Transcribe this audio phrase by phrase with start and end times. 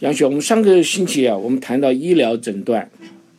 [0.00, 2.90] 杨雪，我们上个星期啊，我们谈到医疗诊断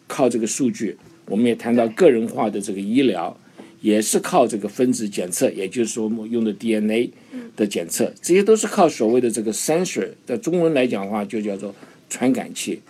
[0.08, 3.38] 靠这个数据，我们也谈到个人化的这个医疗，
[3.80, 7.12] 也是靠这个分子检测，也就是说我们用的 DNA
[7.56, 11.76] 的检测，这些都是靠所谓的这个 sensor，在中文来讲的话就叫做
[12.10, 12.82] 传感器，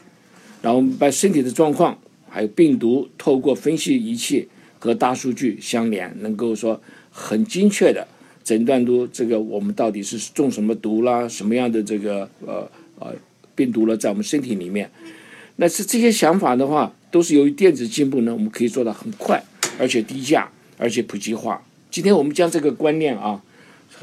[0.62, 4.48] 然后我们把身体的状况还有病毒透过分析仪器
[4.80, 6.82] 和大数据相连，能够说
[7.12, 8.08] 很精确的
[8.46, 12.66] 诊断出这个我们到底是中什么毒啦，什么样的这个呃
[13.00, 13.14] 呃。
[13.58, 14.90] 病毒了，在我们身体里面，
[15.56, 19.44] 那是这些想法的话，都是由于电子进步呢，我们可以做到很快，
[19.80, 21.62] 而且低价，而且普及化。
[21.90, 23.42] 今天我们将这个观念啊，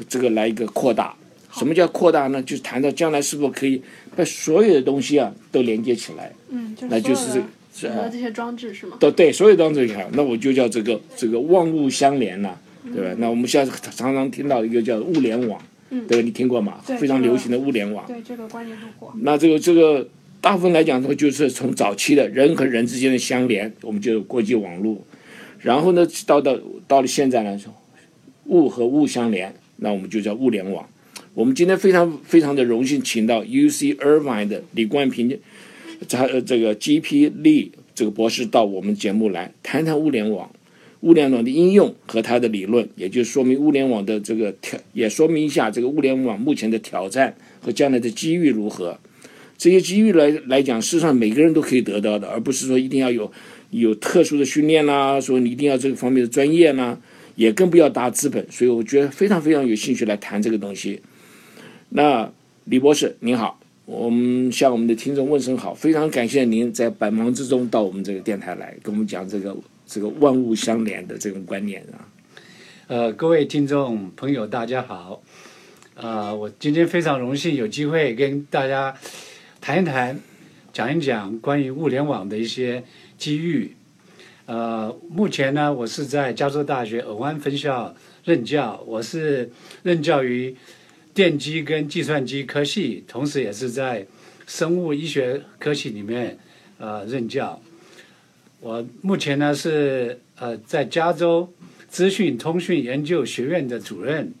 [0.09, 1.15] 这个来一个扩大。
[1.57, 2.43] 什么叫扩大呢？
[2.43, 3.81] 就是谈到将来是否可以
[4.13, 6.29] 把所有的东西啊都连接起来。
[6.49, 7.41] 嗯，那就是
[7.73, 8.97] 是的这些装置是吗？
[8.99, 12.59] 都对，所有装置看，那我就叫这个这个万物相连了，
[12.93, 13.15] 对吧？
[13.19, 15.61] 那我们现在常常听到一个叫物联网。
[16.07, 16.79] 对，你听过吗？
[16.83, 18.05] 非常流行的物联网。
[18.07, 19.13] 对这个观念度过。
[19.21, 20.07] 那这个这个
[20.41, 24.97] 大部分来讲的话，就是从早期的人和人之间的相连，我们就有国际网络。
[25.59, 27.73] 然后呢，到到到了现在来说，
[28.45, 30.87] 物和物相连，那我们就叫物联网。
[31.33, 35.39] 我们今天非常非常的荣幸，请到 U C Irvine 的李冠平，
[36.09, 40.49] 他这个 G P Lee 这个博士到我们节目来谈谈物联网。
[41.05, 48.97] 物联网的应用和它的理论，也就说明物联网的这个挑，也说明一下这个物联网目前的挑战和将来的机遇如何。
[49.55, 53.31] 这些机遇来来讲，事实上每个人都可以得到的，而不是说一定要有
[53.69, 56.99] 有特殊的训练啦，说你一定要这个方面的专业啦，
[57.35, 58.43] 也更不要搭资本。
[58.49, 60.99] 所以我觉得非常非常有兴趣来谈这个东西。
[61.89, 62.31] 那
[62.63, 69.55] 李博士您好，我们向我们的听众问声好，非常感谢您在百忙之中到我们这个电台来跟我们讲这个。
[69.85, 72.09] 这个万物相连的这种观念啊，
[72.87, 75.21] 呃，各位听众朋友，大家好，
[75.95, 78.95] 啊，我今天非常荣幸有机会跟大家
[79.61, 80.19] 谈一谈，
[80.73, 82.83] 讲一讲关于物联网的一些
[83.17, 83.75] 机遇。
[84.47, 89.51] 呃，目前呢，我是在加州大学尔湾分校任教，我是
[89.83, 90.55] 任教于
[91.13, 94.05] 电机跟计算机科系，同时也是在
[94.47, 96.37] 生物医学科系里面
[96.77, 97.61] 呃任教。
[98.65, 101.53] 我目前呢是呃在加州
[101.87, 104.33] 资讯通讯研究学院的主任，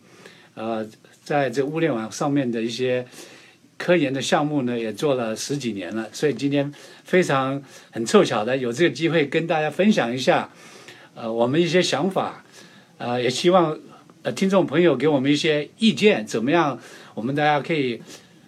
[0.55, 0.83] 呃，
[1.23, 3.05] 在这物联网上面的一些
[3.77, 10.49] 科研的项目呢也做了十几年了，所以今天非常很凑巧的有这个机会跟大家分享一下，
[11.13, 12.43] 呃，我们一些想法，
[12.97, 13.77] 呃，也希望
[14.23, 16.79] 呃听众朋友给我们一些意见，怎么样，
[17.13, 18.01] 我们大家可以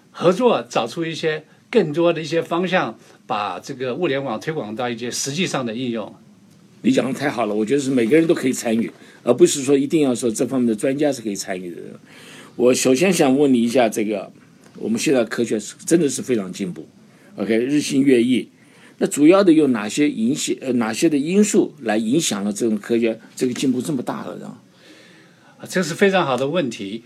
[0.10, 2.98] 合作找出一些更多的一些方向。
[3.28, 6.16] 把这个物联网推广到一些实际上的应用，
[6.82, 8.90] 你讲的太好了，我觉得是每个人都可以参与，
[9.22, 11.82] 而不是说一定要说这方面的专家是可以参与的。
[12.56, 14.32] 我首先想问你一下，这个
[14.78, 16.88] 我们现在科学是真的是非常进步
[17.36, 18.50] ，OK，日新月异。
[19.00, 20.56] 那主要的有哪些影响？
[20.62, 24.58] 呃，哪些的因素来影响了这种科学这个进步这么大了呢？
[25.60, 27.04] 啊，这是非常好的问题。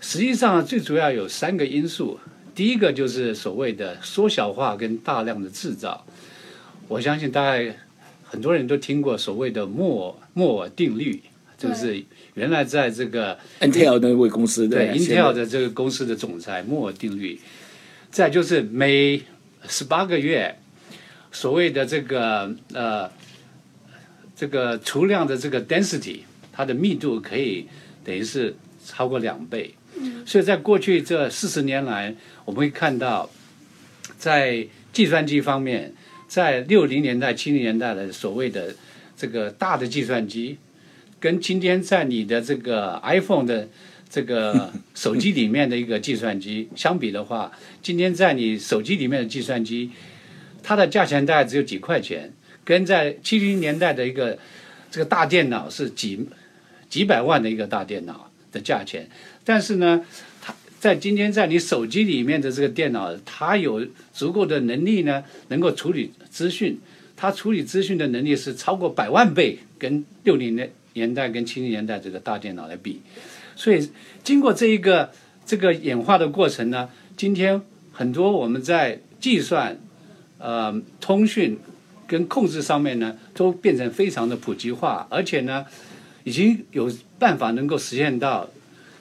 [0.00, 2.18] 实际上，最主要有三个因素。
[2.60, 6.04] 第一个就是所谓的缩小化跟大量的制造，
[6.88, 7.74] 我相信大概
[8.22, 11.22] 很多人都听过所谓的摩摩尔定律，
[11.56, 12.04] 就是
[12.34, 17.40] 原来在这个 Intel 那位公司对 Intel 的这个公司的总裁莫尔定律。
[18.10, 19.22] 再就是每
[19.66, 20.54] 十八个月，
[21.32, 23.10] 所谓的这个呃
[24.36, 26.18] 这个储量的这个 density，
[26.52, 27.66] 它的密度可以
[28.04, 28.54] 等于是
[28.84, 29.74] 超过两倍。
[30.24, 32.14] 所以在过去这四十年来，
[32.44, 33.28] 我们会看到，
[34.18, 35.92] 在计算机方面，
[36.28, 38.74] 在六零年代、七零年代的所谓的
[39.16, 40.58] 这个大的计算机，
[41.18, 43.68] 跟今天在你的这个 iPhone 的
[44.08, 47.52] 这个 手机里面的一个计算机相比的话，
[47.82, 49.90] 今天在你手机里面的计算机，
[50.62, 52.32] 它的价钱大概只有几块钱，
[52.64, 54.38] 跟在七零年代的一个
[54.90, 56.26] 这个大电脑是几
[56.88, 59.08] 几百万的一个大电脑的价钱。
[59.44, 60.04] 但是呢，
[60.40, 66.78] 它在今天在你手机里面的这个电脑，它有足够的能力呢，能够处理资讯。
[67.16, 73.02] 它处理资讯的能力是超过百万倍，跟六零年年代跟七零年代这个大电脑来比。
[73.54, 73.90] 所以
[74.24, 75.10] 经过这一个
[75.44, 76.88] 这个演化的过程呢，
[77.18, 77.60] 今天
[77.92, 79.78] 很多我们在计算
[80.38, 81.58] 呃通讯
[82.06, 85.66] 跟控制上面呢，都变成非常的普及化，而且呢，
[86.24, 88.48] 已经有办法能够实现到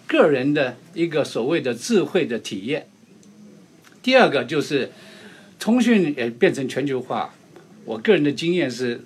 [0.09, 2.87] 个人的一个所谓的智慧的体验。
[4.01, 4.91] 第二个就是
[5.59, 7.33] 通讯也变成全球化。
[7.85, 9.01] 我个人的经验是，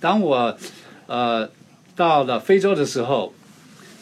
[0.00, 0.58] 当我
[1.06, 1.48] 呃
[1.94, 3.34] 到了非洲的时候，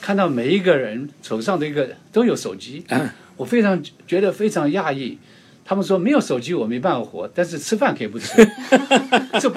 [0.00, 2.84] 看到每一个人手上的一个都有手机，
[3.36, 5.18] 我非常觉得非常讶异。
[5.64, 8.46] 他们说没有手机我没办法活，但是吃饭可以不吃。
[9.40, 9.50] 这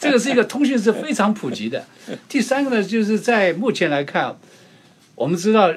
[0.00, 1.84] 这个是一个通讯是非常普及的。
[2.26, 4.34] 第三个呢，就是在目前来看，
[5.14, 5.70] 我们知道，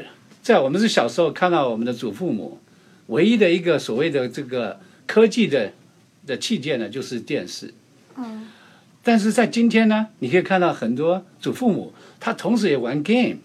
[0.45, 2.59] 在我们是小时候看到我们的祖父母，
[3.07, 5.73] 唯一的一个所谓的这个科技的
[6.27, 7.73] 的器件呢，就是电视。
[8.15, 8.47] 嗯。
[9.01, 13.37] 但是在今天呢，你可以看到很多祖父母，他同时也玩 game，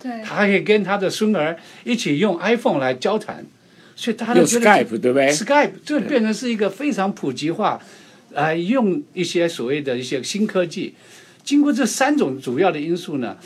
[0.00, 3.44] 对，他还可以跟他的孙儿一起用 iPhone 来交谈。
[3.96, 7.80] 所以大家用觉得 Skype 对不对？Skype 就变成是一个非常普及化，
[8.32, 10.94] 呃，用一些所谓的一些新科技，
[11.42, 13.36] 经过这三种主要的因素呢，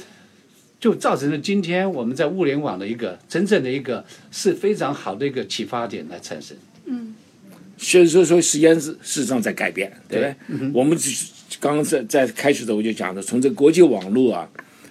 [0.81, 6.57] 就造成了今天我们在物联网的一个真正的一个是非常好的一个启发点来产生。
[6.87, 7.15] 嗯
[7.81, 10.71] 所以说说时间是事实上在改变，对不对？
[10.75, 11.15] 我们只
[11.61, 14.49] 刚刚在在开始的我就讲的，从这国际网络啊，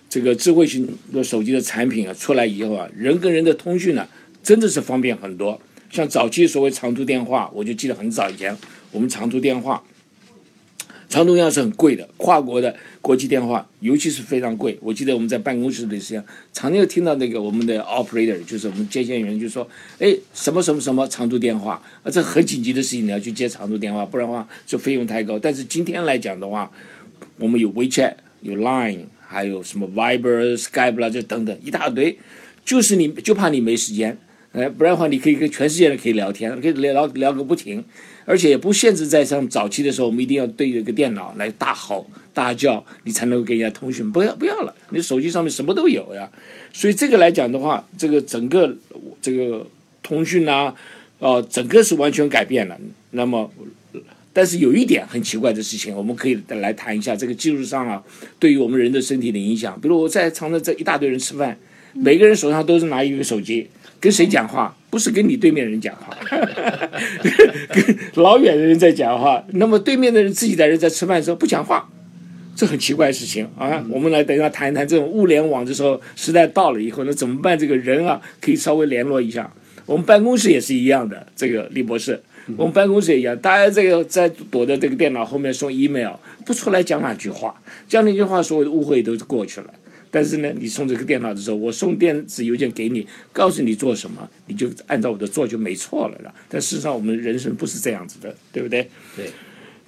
[0.09, 4.07] 这个智慧型的手机的产品啊出来以后啊，人跟人的通讯呢、
[4.41, 5.59] 真的是方便很多。
[5.91, 8.55] 像早期所谓长途电话，我就记得很早以前
[8.91, 9.83] 我们长途电话，
[11.09, 14.77] 长途电话是很贵的，跨国的国际电话尤其是非常贵。
[14.81, 19.65] 我记得我们在办公室的时候，常常听到那个我们的 operator，就是我们接线员就说
[19.99, 26.69] ：“哎，什么什么什么长途电话啊，这很紧急的事情，你要去接长途电话，不然的话这费用太高。”但是今天来讲的话，
[27.37, 32.17] 我们有 WeChat，有 Line，还有什么 Viber、Skype 啦，这等等一大堆，
[32.65, 34.17] 就是你就怕你没时间。
[34.57, 37.83] 哎，不然的话，你可以跟全世界人可以聊天，可以聊聊个不停，
[38.25, 44.11] 而且也不限制在像早期的时候，我们一定要对着个电脑来大吼大叫，你才能够跟人家通讯。
[44.11, 46.27] 不要不要了，你手机上面什么都有呀。
[46.73, 48.75] 所以这个来讲的话，这个整个
[49.21, 49.67] 这个
[50.01, 50.75] 通讯呐啊，
[51.19, 52.75] 呃，整个是完全改变了。
[53.11, 53.51] 那么，
[54.33, 58.01] 但是有一点很奇怪的事情，我们可以来谈一下这个技术上啊，
[58.39, 59.79] 对于我们人的身体的影响。
[59.79, 61.55] 比如我在常常这一大堆人吃饭，
[61.93, 63.67] 每个人手上都是拿一个手机。
[63.99, 64.75] 跟谁讲话？
[64.89, 66.15] 不是跟你对面人讲话，
[67.69, 69.43] 跟老远的人在讲话。
[69.49, 71.87] 那么对面的人自己的人在吃饭的时候不讲话，
[72.55, 73.83] 这很奇怪的事情啊。
[73.89, 77.59] 我们来等一下谈一谈这种物联网的时候时代到了以后，那怎么办？
[77.59, 79.51] 这个人啊，可以稍微联络一下。
[79.85, 82.19] 我们办公室也是一样的，这个李博士，
[82.55, 86.13] 我们办公室也一样，大家这个在躲在这个电脑后面送 email，
[86.45, 87.53] 不出来讲两句话，
[87.89, 89.73] 讲两句话，所有的误会都过去了。
[90.09, 96.33] 但是呢，你送这个电脑的时候，我送电子邮件给你，告诉你做什么，你就按照我的做就没错了了。
[96.49, 98.87] 但事实上，我们人生不是这样子的，对不对？
[99.15, 99.27] 对。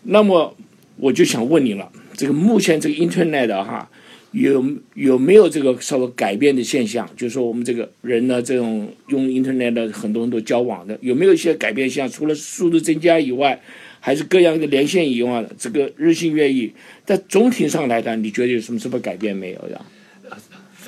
[0.04, 0.56] 那么
[0.98, 3.90] 我就想问你了，这个目前这个 Internet 哈，
[4.32, 4.64] 有
[4.94, 7.10] 有没有这个稍微改变的现象？
[7.18, 12.10] 就是说我们这个人呢，这种用 Internet 的很多很多交往的，有没有一些改变现象？
[12.10, 13.62] 除了速度增加以外，
[14.00, 16.72] 还是各样的连线以外，这个日新月异。
[17.06, 19.82] 但总体上来讲，你觉得有什么什么改变没有呀？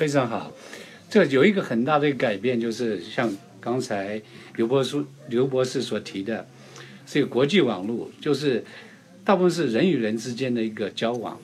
[0.02, 0.52] 非常好，
[1.08, 4.20] 这有一个很大的改变，就是像刚才
[4.56, 6.44] 刘博士刘博士所提的，
[7.06, 8.64] 这个国际网络，就是
[9.24, 11.40] 大部分是人与人之间的一个交往。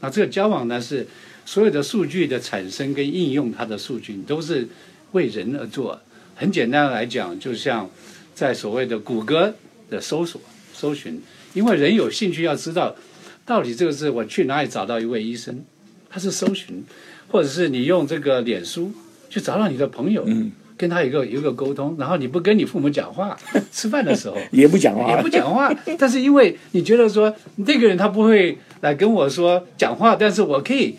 [0.00, 1.06] 那这个交往呢，是
[1.44, 4.66] 所有的数据的产生跟应用，它的数据都是
[5.12, 6.00] 为人而做。
[6.34, 7.88] 很简单来讲，就像
[8.34, 9.54] 在所谓的谷歌
[9.88, 10.40] 的搜索
[10.74, 11.22] 搜寻，
[11.54, 12.96] 因为人有兴趣要知道，
[13.44, 15.64] 到底这个是我去哪里找到一位医生，
[16.10, 16.84] 他是搜寻。
[17.28, 18.92] 或者是你用这个脸书
[19.28, 23.36] 去找到你的朋友，嗯，跟他有一个有一个沟通，然后你不跟你父母讲话，
[23.72, 30.96] 吃饭的时候也不讲话，也不讲话， 但是因为你觉得说那个人他不会来跟我说讲话，但是我可以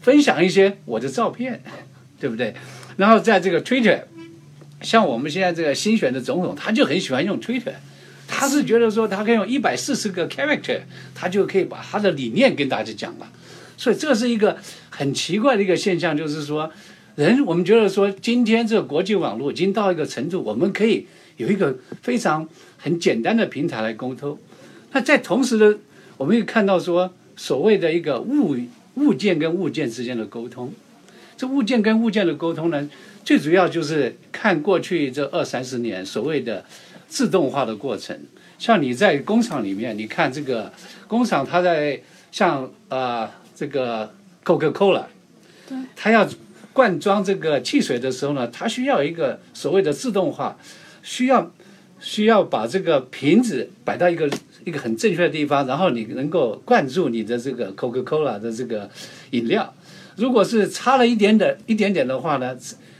[0.00, 1.62] 分享一些我的照片，
[2.20, 2.54] 对不对？
[2.96, 4.02] 然后在这个 Twitter，
[4.80, 7.74] 像我们现在这个新选的总统，他就很喜欢用 Twitter，
[8.28, 10.80] 他是觉得说他可以用一百四十个 character，
[11.14, 13.26] 他就可以把他的理念跟大家讲了。
[13.76, 14.56] 所以这是一个
[14.90, 16.70] 很奇怪的一个现象，就是说，
[17.16, 24.38] 人我们觉得说，今天这个国际网络已经到一个程度，我们可以有一个非常很简单的平台来沟通。
[24.92, 25.76] 那在同时呢，
[26.16, 28.56] 我们也看到说，所谓的一个物
[28.94, 30.72] 物件跟物件之间的沟通，
[31.36, 32.88] 这物件跟物件的沟通呢，
[33.24, 36.64] 最主要就是看过去这二三十年所谓的
[37.08, 38.18] 自动化的过程。
[38.58, 40.72] 像你在工厂里面，你看这个
[41.08, 42.00] 工厂，它在
[42.30, 43.28] 像呃。
[43.54, 44.12] 这个
[44.44, 45.04] Coca-Cola，
[45.68, 46.28] 对，它要
[46.72, 50.56] 灌装这个汽水的时候呢，它需要一个所谓的自动化，
[51.02, 51.52] 需要
[52.00, 54.28] 需要把这个瓶子摆到一个
[54.64, 58.90] 一个很正确的地方，然后你能够灌注你的这个 Coca-Cola 的这个
[59.30, 59.72] 饮料。
[60.16, 62.56] 如果是差了一点点一点点的话呢，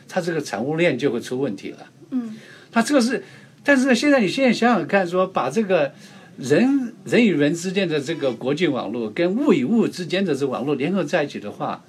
[0.08, 1.78] 它这个产物链就会出问题了。
[2.10, 2.36] 嗯，
[2.70, 3.22] 它这个是，
[3.64, 5.92] 但是呢，现在你现在想想看，说把这个
[6.36, 11.84] 人人与人之间的这个国际网络跟物与物之间的这网络联合在一起的话，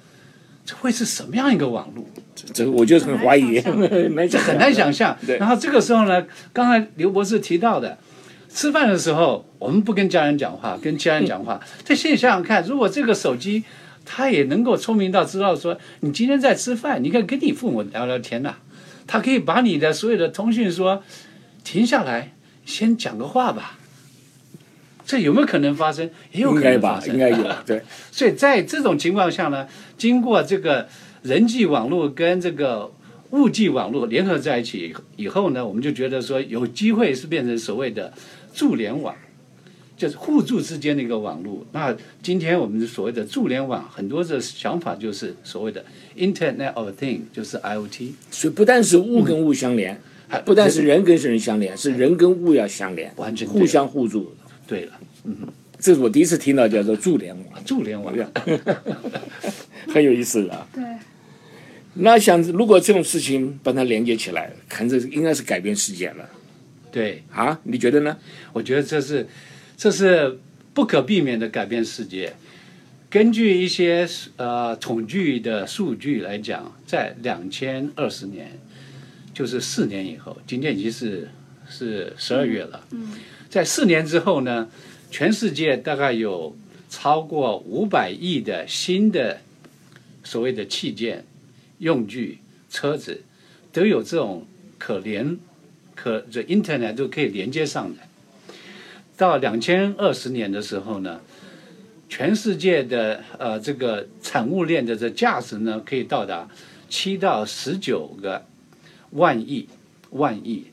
[0.64, 2.04] 这会是什么样一个网络？
[2.34, 5.16] 这这我就很怀疑，这很难想象。
[5.38, 7.98] 然后这个时候呢，刚才刘博士提到的，
[8.48, 11.60] 吃饭的时候我们不跟家人讲话，跟家人讲话。
[11.82, 13.64] 在现在想想看，如果这个手机
[14.04, 18.54] 它也能够聪明到知道说，你今天在吃饭，你可以跟你父母聊聊天呐、
[19.08, 21.02] 它可以把你的所有的通讯说
[21.64, 22.34] 停下来，
[22.64, 23.78] 先讲个话吧。
[25.06, 26.10] 这有没有可能发生？
[26.32, 27.54] 也有可应该吧，能发生，应该有。
[27.64, 30.88] 对，所以在这种情况下呢，经过这个
[31.22, 32.90] 人际网络跟这个
[33.30, 38.12] 物际网络联合在一起以后呢，我们就觉得说有机会是变成所谓的
[38.52, 39.14] 助联网，
[39.96, 41.64] 就是互助之间的一个网络。
[41.70, 45.84] 那今天我们所谓的助联网，很多的想法就是所谓的
[46.16, 48.10] Internet of Thing，就是 IoT。
[48.32, 54.34] 所以不但是物跟物相连，还不但是人跟人相连，是人跟物要相连，完全互相互助。
[54.66, 55.36] 对了，嗯
[55.78, 58.14] 这是我第一次听到叫做助联网，助联网。
[59.88, 60.66] 很有意思啊。
[60.72, 60.82] 对，
[61.94, 66.28] 那想如果这种事情把它连接起来，看这应该是改变世界了
[66.90, 67.60] 对，啊？
[67.64, 68.16] 你觉得呢？
[68.54, 69.28] 我觉得这是
[69.76, 70.38] 这是
[70.72, 72.32] 不可避免的改变世界。
[73.10, 78.58] 根据一些呃统计的数据来讲，在两千二十年，
[79.34, 81.28] 就是四年以后，今天已经是
[81.68, 82.84] 是十二月了。
[82.90, 83.12] 嗯，
[83.48, 84.68] 在四年之后呢，
[85.10, 86.56] 全世界大概有
[86.88, 89.40] 超过五百亿的新的
[90.24, 91.24] 所谓的器件、
[91.78, 92.38] 用具、
[92.70, 93.22] 车子，
[93.72, 94.46] 都有这种
[94.78, 95.38] 可连
[95.94, 98.02] 可这 Internet 都可以连接上的。
[99.16, 101.20] 到两千二十年的时候呢，
[102.08, 106.48] 全世界的呃这个产物链的这价值呢，可以到达
[106.88, 108.44] 七到十九个
[109.12, 109.68] 万亿
[110.10, 110.66] 万亿，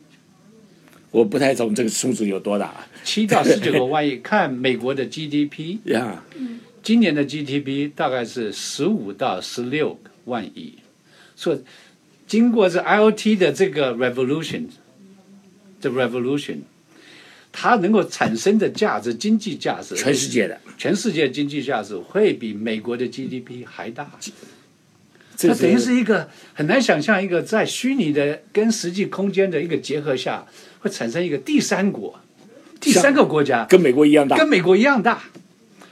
[1.14, 4.16] 我不太懂这个数字有多大七到十九个万亿。
[4.18, 6.24] 看美国的 GDP，呀？
[6.82, 10.74] 今年的 GDP 大概是十五到十六万亿，
[11.36, 11.60] 所以
[12.26, 14.64] 经过这 IoT 的这个 revolution，
[15.80, 16.58] 这 revolution，
[17.52, 24.12] 它能够产生的价值，经济价值，全世界的，全世界经济价值会比美国的 GDP 还大。
[25.38, 30.46] 这它等于是一个很难想象，一个在虚拟的跟实际空间的一个结合下，
[30.84, 32.20] 会产生一个第三国、
[32.82, 34.46] 第三个国家，跟美国一样大跟。
[34.46, 35.24] 美国一样大，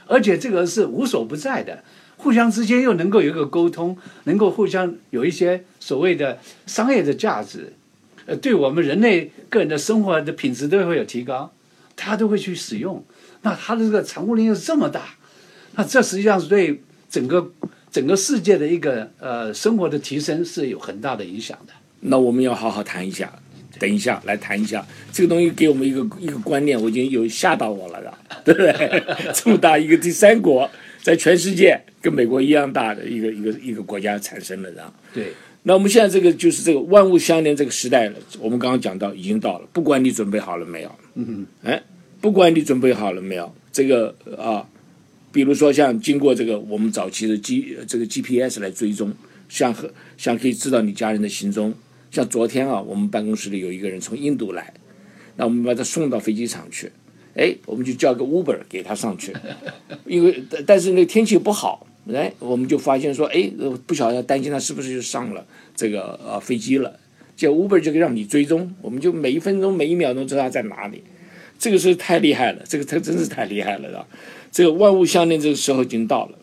[0.06, 1.82] 而且这个是无所不在的，
[2.18, 7.72] 互相之间又能够有一个沟通，能够互相有一些所谓的商业的价值，
[8.26, 11.50] 呃，对我们人类个人的生活的品质都会有提高，
[11.96, 13.02] 大家都会去使用。
[13.40, 15.14] 那它的这个产物链又是这么大，
[15.76, 17.50] 那这实际上是对整个
[17.90, 21.72] 整个世界的一个呃生活的提升是有很大的影响的。
[22.00, 23.32] 那我们要好好谈一下，
[23.82, 29.02] 等一下来谈一下这个东西，给我们一个一个观念，我已经有吓到我了的，对不对？
[29.34, 30.70] 这么大一个第三国，
[31.02, 34.92] 在全世界跟美国一样大的一个一个一个国家产生了，然后。
[35.12, 35.32] 对，
[35.64, 41.82] 那我们现在这个就是这个万物相连这个时代了，我们刚刚讲到已经到了，不管你准备好了没有，嗯哎，
[42.20, 44.64] 不管你准备好了没有，这个啊，
[45.32, 49.12] 比如说像经过这个我们早期的 G 这个 GPS 来追踪，
[49.48, 51.74] 像和像可以知道你家人的行踪，
[52.12, 54.74] 像昨天啊，我们办公室里有一个人从印度来，
[55.36, 56.92] 那我们把他送到飞机场去，
[57.34, 59.32] 哎，我们就叫个 Uber 给他上去，
[60.04, 63.50] 因为但但是那天气不好，哎，我们就发现说，哎，
[63.86, 67.00] 不晓得担心他是不是就上了这个呃飞机了，
[67.34, 71.02] 结果 Uber 就可以让你追踪，我们就每一分钟每一秒钟知道他在哪里，
[71.58, 74.06] 这个是太厉害了，这个它真是太厉害了，是吧？
[74.50, 76.38] 这个万物相连这个时候已经到了。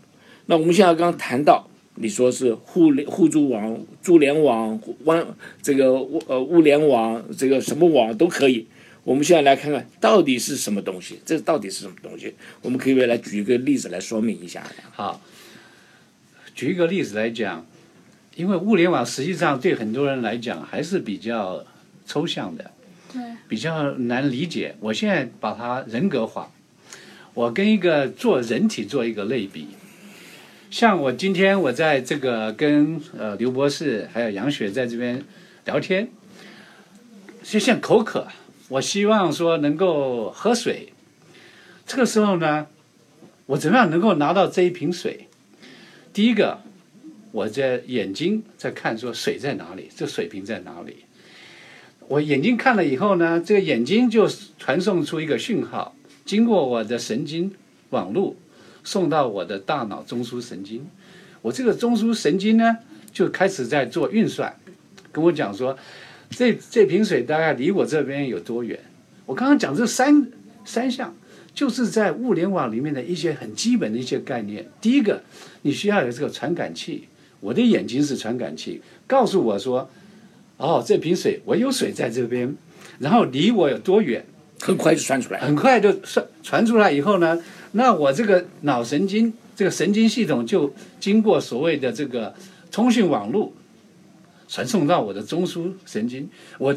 [0.47, 1.68] 那我们现在刚刚谈到，
[2.01, 8.65] 你说是互联互助网、助联网、网这个物呃物联网，这个什么网都可以。
[9.03, 12.33] 我们现在来看看到底是什么东西，这到底是什么东西？
[12.61, 14.63] 我们可以来举一个例子来说明一下。
[14.91, 15.21] 好，
[16.55, 17.65] 举一个例子来讲，
[18.35, 21.65] 因为物联网实际上对很多人来讲还是比较
[22.05, 22.71] 抽象的，
[23.11, 24.75] 对，比较难理解。
[24.79, 26.49] 我现在把它人格化，
[27.33, 29.67] 我跟一个做人体做一个类比。
[30.69, 35.23] 像我今天我在这个跟呃刘博士还有杨雪在这边
[35.65, 36.09] 聊天，
[37.41, 38.27] 就像口渴，
[38.67, 40.93] 我希望说能够喝水。
[41.87, 42.67] 这个时候呢，
[43.47, 45.27] 我怎么样能够拿到这一瓶水？
[46.13, 46.59] 第一个，
[47.31, 50.97] 我在眼睛在看说水在哪里，这水瓶在哪里。
[52.07, 55.95] 我眼睛看了以后呢，这个眼睛就传送出一个讯号，
[56.25, 57.51] 经过我的神经
[57.89, 58.35] 网络
[58.83, 60.87] 送到我的大脑中枢神经，
[61.41, 62.77] 我这个中枢神经呢
[63.11, 64.55] 就开始在做运算，
[65.11, 65.77] 跟我讲说，
[66.29, 68.79] 这这瓶水大概离我这边有多远？
[69.25, 70.27] 我刚刚讲这三
[70.65, 71.15] 三项，
[71.53, 74.67] 就是在物联网里面的一些很基本的一些概念。
[74.81, 75.21] 第一个，
[75.61, 77.07] 你需要有这个传感器，
[77.39, 79.89] 我的眼睛是传感器，告诉我说，
[80.57, 82.55] 哦，这瓶水我有水在这边，
[82.99, 84.25] 然后离我有多远？
[84.61, 85.39] 很快就传出来。
[85.39, 92.33] 很快就传传出来以后呢，那我这个脑神经这个神经系统就经过所谓的这个
[92.71, 93.53] 通讯网络，
[94.47, 96.75] 传送到我的中枢神经，我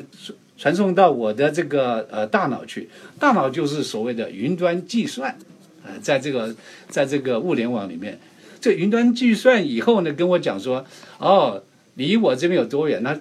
[0.59, 5.37] 传送到我的这个呃大脑去，大脑就是所谓的云端计算，
[5.85, 6.55] 呃，在这个
[6.89, 8.19] 在这个物联网里面，
[8.61, 10.85] 这云端计算以后呢，跟我讲说，
[11.19, 11.63] 哦，
[11.95, 13.03] 离我这边有多远？
[13.03, 13.19] 那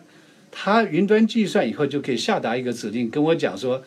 [0.52, 3.84] 它云端计算以后就可以下达一个指令，跟我讲说。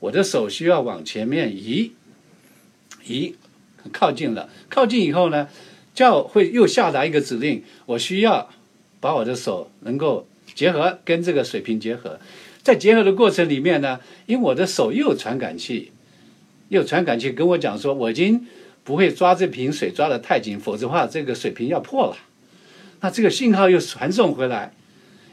[0.00, 1.92] 我的手需要往前面移，
[3.06, 3.34] 咦，
[3.92, 4.48] 靠近了。
[4.68, 5.48] 靠近以后呢，
[5.94, 8.50] 叫会又下达一个指令，我需要
[9.00, 12.18] 把我的手能够结合跟这个水瓶结合。
[12.62, 15.92] 在结合的过程里面呢，因为我的手又有传感器，
[16.68, 18.46] 又有传感器跟我讲说，我已经
[18.82, 22.16] 不会抓这瓶水抓得太紧，否则的话这个水瓶要破了。
[23.00, 24.72] 那这个信号又传送回来，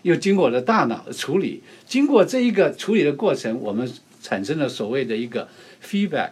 [0.02, 1.64] 又经过我的大脑处理。
[1.88, 3.92] 经过这一个处理的过程，我们。
[4.24, 5.50] 产生了所谓的一个
[5.84, 6.30] feedback，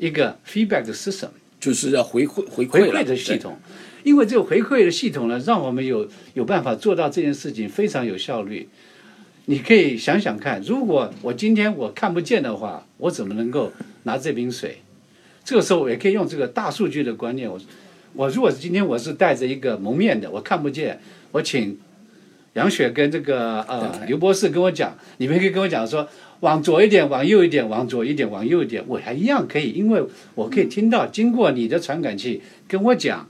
[0.00, 1.28] 一个 feedback 的 system，
[1.60, 3.58] 就是要回馈回回馈的系统。
[4.02, 8.66] 因为这个回馈的系统呢，让我们有有办法做到这件事情非常有效率。
[9.44, 13.70] 你可以想想看，如果我今天我看不见的话，我怎么能够
[14.04, 14.78] 拿这瓶水？
[15.44, 17.50] 这个时候我也可以用这个大数据的观念。
[17.50, 17.60] 我
[18.14, 20.98] 我如果今天我是戴着一个蒙面的，我看不见，
[21.32, 21.78] 我请
[22.54, 26.08] 杨雪跟这个呃刘博士跟我讲，你们可以跟我讲说。
[26.40, 30.02] 往左一点，往右一点，往左一点，往右一点，我还一样可以，因为
[30.34, 33.28] 我可以听到，经过你的传感器跟我讲，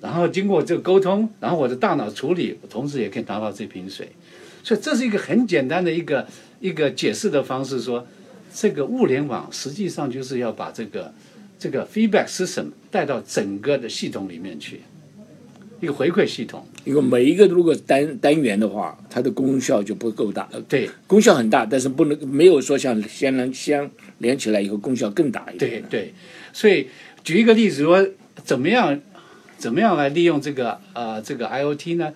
[0.00, 4.08] 然后经过这个沟通，然后我的大脑处理，同时也可以拿到这瓶水，
[4.62, 6.26] 所以这是一个很简单的一个
[6.60, 8.06] 一个解释的方式，说
[8.52, 11.12] 这个物联网实际上就是要把这个
[11.58, 14.80] 这个 feedback system 带到整个的系统里面去。
[15.84, 20.48] 一个回馈系统，因为每一个如果单单元的话，它的功效就不够大。
[20.68, 25.82] 对，功效很大，但是不能没有说像相连相连起来以后功效更大一点。
[25.82, 26.14] 对对，
[26.52, 26.88] 所以
[27.22, 28.04] 举一个例子说，
[28.42, 28.98] 怎么样
[29.58, 32.12] 怎么样来利用这个呃这个 IOT 呢？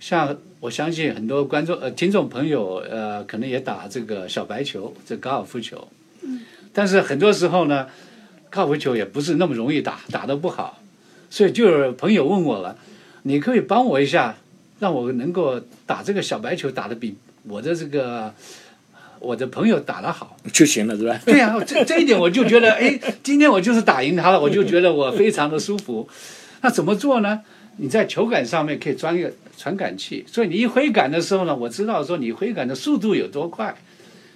[0.00, 5.88] 像我相信很多观众呃听众朋友呃可能也打这个小白球，这高尔夫球。
[6.22, 6.40] 嗯。
[6.72, 7.88] 但是很多时候呢，
[8.48, 10.80] 高尔夫球也不是那么容易打，打得不好。
[11.30, 12.76] 所以就有朋友问我了，
[13.24, 14.36] 你可以帮我一下，
[14.80, 18.32] 让我能够打这个小白球打得比我的这个
[19.20, 21.20] 我的朋友打得好就行了，是吧？
[21.26, 26.08] 对呀，这这一点我就觉得，哎，今天我就是打赢他了，我就觉得我非常的舒服。
[26.62, 27.40] 那怎么做呢？
[27.76, 33.76] 你在球杆上面可以装一个传感器，所以你一挥杆的时候呢，我知道说你挥杆的速度有多快，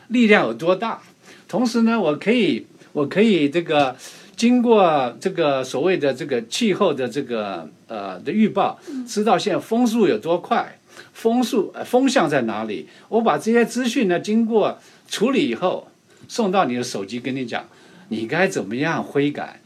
[0.09, 1.01] 力量有多大。
[1.49, 3.97] 同时呢，我可以我可以这个。
[4.35, 10.79] 经过这个所谓的这个气候的这个呃的预报，知道现在风速有多快，
[11.13, 12.89] 风速风向在哪里？
[13.09, 15.89] 我把这些资讯呢，经过处理以后，
[16.29, 17.69] 送到你的手机，跟你讲，
[18.09, 19.61] 你该怎么样挥杆，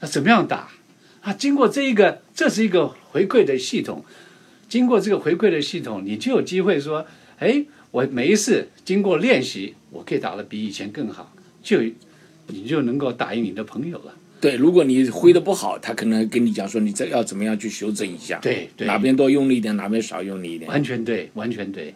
[0.00, 0.68] 那怎么样打？
[1.22, 4.04] 啊，经过这一个，这是一个回馈的系统。
[4.68, 7.06] 经过这个回馈的系统，你就有机会说，
[7.38, 11.78] 哎，我每一次经过练习，我可以打得比以前更好，就。
[12.48, 14.14] 你就能够打赢你的朋友了。
[14.40, 18.38] 对，如果你挥的不好，他可能跟你讲说，你这要怎么样去修正一下。
[18.40, 20.68] 对，哪边多用力一点，哪边少用力一点。
[20.68, 21.94] 完全对，完全对。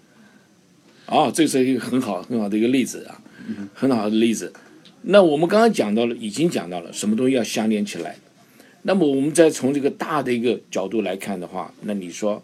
[1.06, 3.20] 哦，这是一个很好很好的一个例子啊，
[3.74, 4.52] 很好的例子。
[5.02, 8.16] 那我们刚刚讲到了，已经讲到了什么东西要相连起来。
[8.82, 12.42] 那么我们再从这个大的一个角度来看的话，那你说。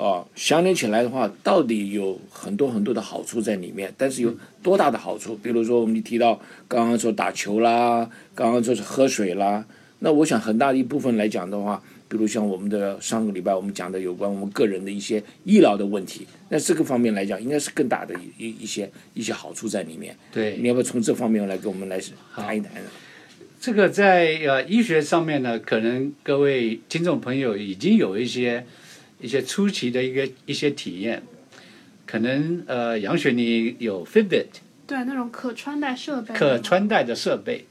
[0.00, 5.36] 哦，相连起来的话，到底有很多很多的好处在里面，但是有多大的好处？
[5.36, 9.62] 比如说，我们提到刚刚说打球啦，刚刚说是喝水啦，
[9.98, 20.16] 那我想很大的一部分来讲的话，比如像我们的上个礼拜我们讲的有关我们个人的一些医疗的问题，那这个方面来讲，应该是更大的一一些一些好处在里面。
[20.32, 22.00] 对，你要不要从这方面来跟我们来
[22.34, 22.72] 谈一谈？
[23.60, 28.64] 这个在呃医学上面呢，可能各位听众朋友已经有一些。
[29.20, 31.22] 一些初期的一个一些体验，
[32.06, 34.46] 可能呃，杨雪你有 Fitbit，
[34.86, 37.66] 对，那种可穿戴设备，可穿戴的设备，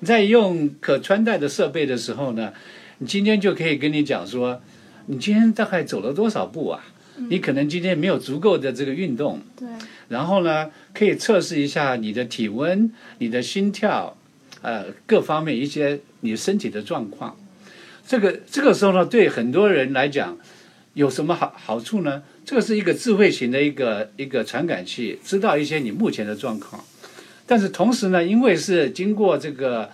[0.00, 2.52] 你在用可穿戴的设备的时候呢，
[2.98, 4.62] 你今天就可以跟你讲说，
[5.06, 6.84] 你今天大概走了多少步啊？
[7.28, 9.68] 你可能今天没有足够的这个运动，对，
[10.08, 14.16] 然后呢，可以测试一下你的体温、你的心跳、
[14.62, 17.36] 呃各方面一些你身体的状况。
[18.04, 20.36] 这个这个时候呢，对很多人来讲
[20.94, 22.22] 有什么好好处呢？
[22.44, 26.82] 这个是一个智慧型的一个一个传感器，知道一些你目前的状况。
[27.46, 29.90] 但是同时呢，因为是经过这个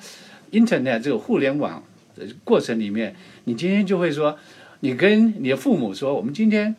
[0.52, 1.82] Internet 这个互联网
[2.16, 4.38] 的过程里面，你今天就会说，
[4.80, 6.76] 你跟你的父母说，我们今天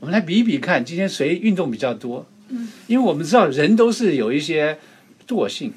[0.00, 2.26] 我们来比一比看，今天谁运动比较多。
[2.48, 4.78] 嗯，因为我们知道人都是有一些
[5.28, 5.72] 惰性，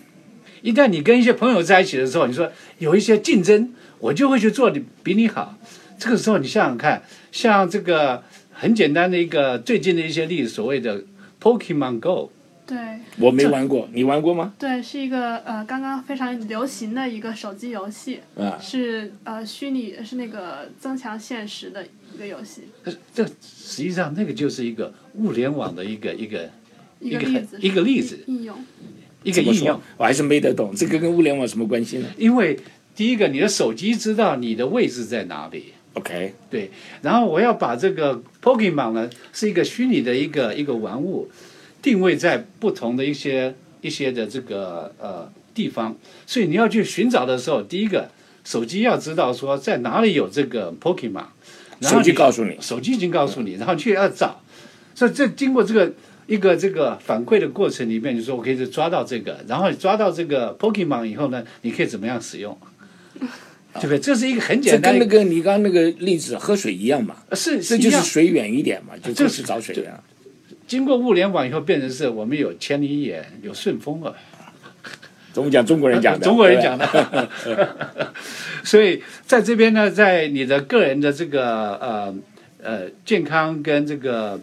[0.62, 5.58] 一旦你跟一些朋友在一起的时候，你说有一些竞争，我就会去做的比你好。
[6.00, 11.04] 这个时候你想想看，像这个很简单的一个最近的一些例子，所谓的
[11.42, 12.32] Pokemon Go。
[12.66, 12.78] 对
[13.20, 14.54] 我没玩过，你玩过吗？
[14.60, 26.50] 对，是一个呃刚刚非常流行的一个手机游戏，啊，是呃虚拟是那个增强现实的一个游戏，这这实际上那个就是一个物联网的一个一个
[27.00, 28.58] 一个一个例子，一个例子应用。
[29.24, 29.80] 一个应用。？
[29.96, 32.60] 我还是没得懂，这个跟物联网什么关系呢因为
[32.94, 36.70] 第一个，你的手机知道你的位置在哪里，？OK，对，
[37.02, 41.30] 然后我要把这个 Pokemon 呢是一个虚拟的一个一个玩物，
[41.82, 48.10] 定位在不同的一些一些的这个呃地方，所以你要去寻找的时候，第一个
[48.44, 51.26] 手机要知道说在哪里有这个 Pokemon，
[51.80, 54.42] 然后手机告诉你，手机已经告诉你，然后去要找，
[54.94, 55.92] 所以这经过这个
[56.28, 62.56] 一个这个反馈的过程里面，你说我可以抓到这个，然后你抓到这个 Pokemon 以后呢，你可以怎么样使用？
[63.80, 64.00] 对不对？
[64.00, 67.80] 这是一个很简单的，跟那个你刚刚那个例子喝水一样嘛，是这是。
[67.80, 69.94] 就是水远一点嘛，就这过去找水源。
[70.68, 74.14] 经过物联网以后，变成是我们有千里眼，有顺风耳，
[75.32, 75.66] 怎么讲？
[75.66, 77.30] 中国人讲的，中国人讲的。
[78.66, 82.16] 所以在这边呢，在你的个人的这个呃
[82.62, 84.38] 呃健康跟这个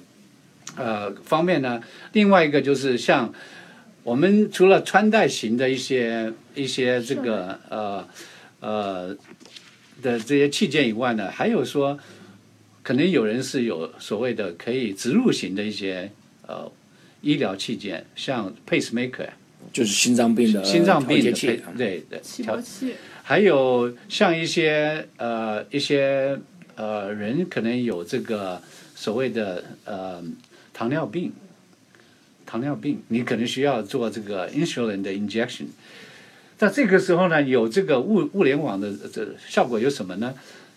[0.76, 3.30] 呃方面呢，另外一个就是像
[4.02, 8.08] 我们除了穿戴型的一些一些这个呃
[8.64, 9.14] 呃
[10.00, 11.98] 的这些器件以外呢，还有说
[12.82, 16.10] 可能有人是有所谓的可以植入型的一些
[16.46, 16.70] 呃
[17.20, 19.28] 医疗器件，像 pacemaker
[19.70, 26.38] 就是心脏病的心脏病的器，对对调器，还有像一些呃一些
[26.74, 28.62] 呃人可能有这个
[28.94, 30.22] 所谓的呃
[30.72, 31.32] 糖尿病，
[32.46, 35.66] 糖尿病你可能需要做这个 insulin 的 injection。
[36.58, 40.34] 那这个时候呢，有这个物物联网的这效果有什么呢？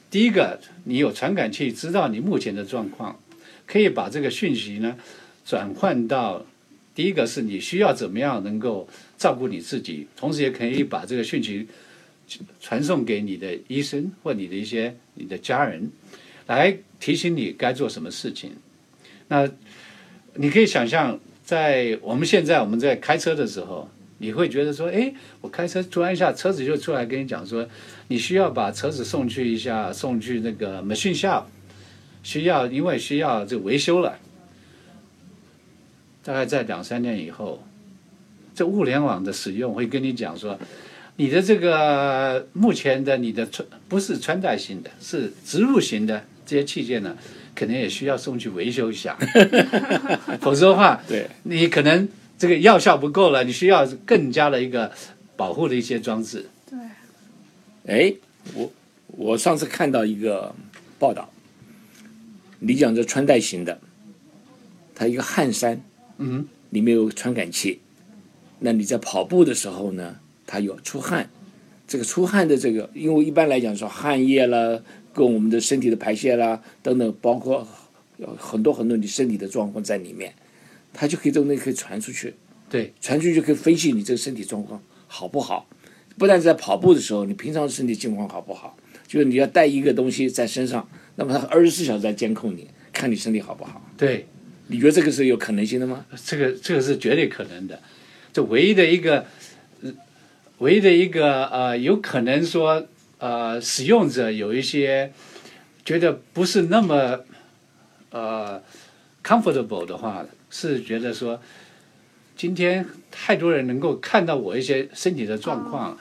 [0.10, 3.20] 第一个，你有传感器知道你目前的状况，
[3.66, 4.98] 可以把这个讯息呢
[5.46, 6.46] 转换到
[6.96, 8.88] 第一个是你需要怎么样能够
[9.18, 11.68] 照顾你自己，同时也可以把这个讯息
[12.60, 15.92] 传送给你的医生或你的一些你的家人，
[16.48, 18.52] 来提醒你该做什么事情。
[19.28, 19.50] 那
[20.36, 27.68] 你可以想象，在我们现在我们在开车的时候，你会觉得说，哎，我开车突然一下车子就出来跟你讲说，
[28.08, 31.44] 你需要把车子送去一下，送去那个 machine shop，
[32.24, 34.18] 需要因为需要这个维修了。
[36.24, 37.64] 大概在两三年以后，
[38.54, 40.60] 这物联网的使用会跟你讲说，
[41.16, 47.16] 你的这个目前的你的穿不是穿戴型的，是植入型的这些器件呢，
[47.56, 49.18] 可能也需要送去维修一下，
[50.42, 54.92] 否则的话，对，你可能这个药效不够了，你需要更加的一个
[55.36, 56.50] 保护的一些装置。
[56.70, 56.78] 对，
[57.86, 58.14] 哎，
[58.54, 58.72] 我
[59.08, 60.54] 我上次看到一个
[61.00, 61.30] 报道，
[62.60, 63.80] 你讲这穿戴型的，
[64.94, 65.82] 它一个汗衫，
[66.18, 67.82] 嗯，里面有传感器，
[68.60, 71.30] 那你在跑步的时候呢，它有出汗，
[71.88, 74.80] 这个出汗的这个，因为一般来讲说汗液啦，
[75.14, 77.68] 跟我们的身体的排泄啦等等，包括
[78.18, 80.34] 有很多很多你身体的状况在里面，
[81.00, 82.34] 它就可以这个东西可以传出去，
[82.68, 85.70] 对，传出去就可以分析你这个身体状况好不好。
[86.18, 93.80] 不但在跑步的时候，你平常身体情况好不好，就是你要带一个东西在身上，那么它二十四小时在监控你，看你身体好不好。
[93.96, 94.26] 对，
[94.66, 96.04] 你觉得这个是有可能性的吗？
[96.26, 97.80] 这个这个是绝对可能的。
[98.34, 99.26] 这唯一的一个，
[99.84, 99.94] 呃
[100.58, 102.88] 唯一的一个呃，有可能说
[103.20, 105.14] 呃，使用者有一些
[105.86, 107.20] 觉得不是那么
[108.10, 108.60] 呃
[109.24, 111.40] comfortable 的话，是觉得说
[112.36, 115.98] 今天太多人能够看到我一些身体的状况，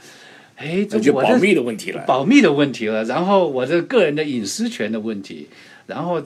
[0.57, 2.05] 哎，这就保密的问题了。
[2.07, 5.49] 保密的问题了，然后我的个人的隐私权的问题，
[5.87, 6.23] 然后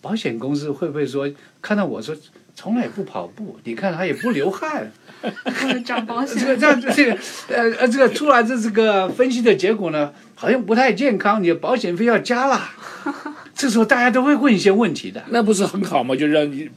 [0.00, 1.30] 保险公司会不会说
[1.62, 2.14] 看到我说
[2.54, 4.92] 从来也不跑步，你看他也不流汗，
[5.84, 12.70] 涨保这个险，这样这个呃呃这个出来的这个分析的结果呢，好像不太健康，你的保险费要加啦。
[13.54, 16.14] 这时候大家都会问一些问题的，那不是很好吗？
[16.14, 16.68] 就让你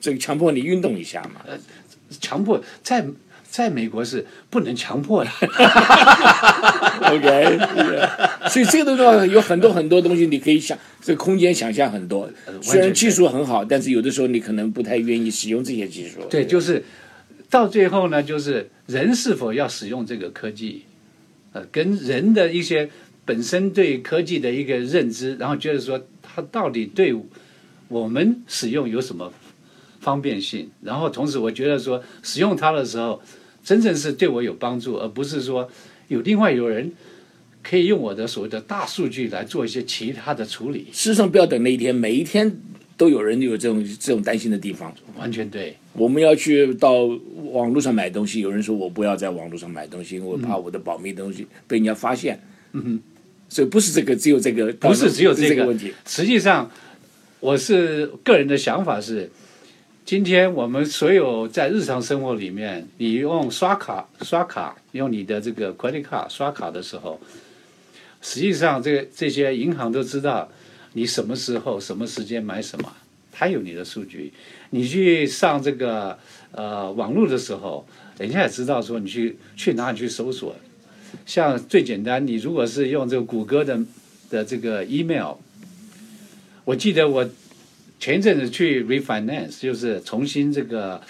[0.00, 1.42] 这个强迫你运动一下嘛。
[1.46, 1.58] 呃
[2.18, 3.06] 强迫在
[3.48, 5.30] 在美国是不能强迫的。
[7.02, 7.58] OK，
[8.48, 12.28] 所以这个东西有很多很多东西你可以想，这个空间想象很多。
[12.60, 16.20] 虽然技术很好，但是有的时候你可能不太愿意使用这些技术。
[16.28, 16.82] 对，就是
[17.48, 20.84] 到最后呢，就是人是否要使用这个科技，
[21.52, 22.90] 呃，跟人的一些
[23.24, 27.14] 本身对科技的一个认知，然后觉得说它到底对
[27.86, 29.32] 我们使用有什么
[30.00, 33.20] 方便性，然后同时我觉得说使用它的时候，
[33.62, 35.70] 真正是对我有帮助，而不是说
[36.08, 36.90] 有另外有人
[37.62, 42.50] 可以用我的所谓的大数据来做一些其他的处理，事实上，不要等那一天，每一天
[42.96, 44.92] 都有人有这种这种担心的地方。
[45.18, 45.76] 完全对。
[45.92, 47.04] 我们要去到
[47.52, 52.40] 网络上买东西，有人说我不要在网络上买东西，因为我怕我的保密东西被人家发现。
[52.72, 53.00] 嗯哼，
[53.48, 55.92] 所以不是这个，只有这个，不是只有这个这问题。
[56.06, 56.70] 实际上，
[57.40, 59.28] 我是个人的想法是，
[60.04, 67.20] 今天我们所有在日常生活里面，你用刷卡刷卡，用你的这个 credit card 刷卡的时候，
[68.20, 70.48] 实际上这这些银行都知道
[70.94, 72.92] 你什么时候、什么时间买什么，
[73.30, 74.32] 它有你的数据。
[74.70, 76.18] 你去上这个
[76.50, 77.86] 呃网络的时候，
[78.18, 80.56] 人家也知道说你去去哪里去搜索。
[81.24, 83.78] 像最简单，你如果是用这个谷歌的
[84.28, 85.34] 的这个 email，
[86.64, 87.28] 我记得我
[88.00, 91.00] 前一阵子去 refinance，就是重新这个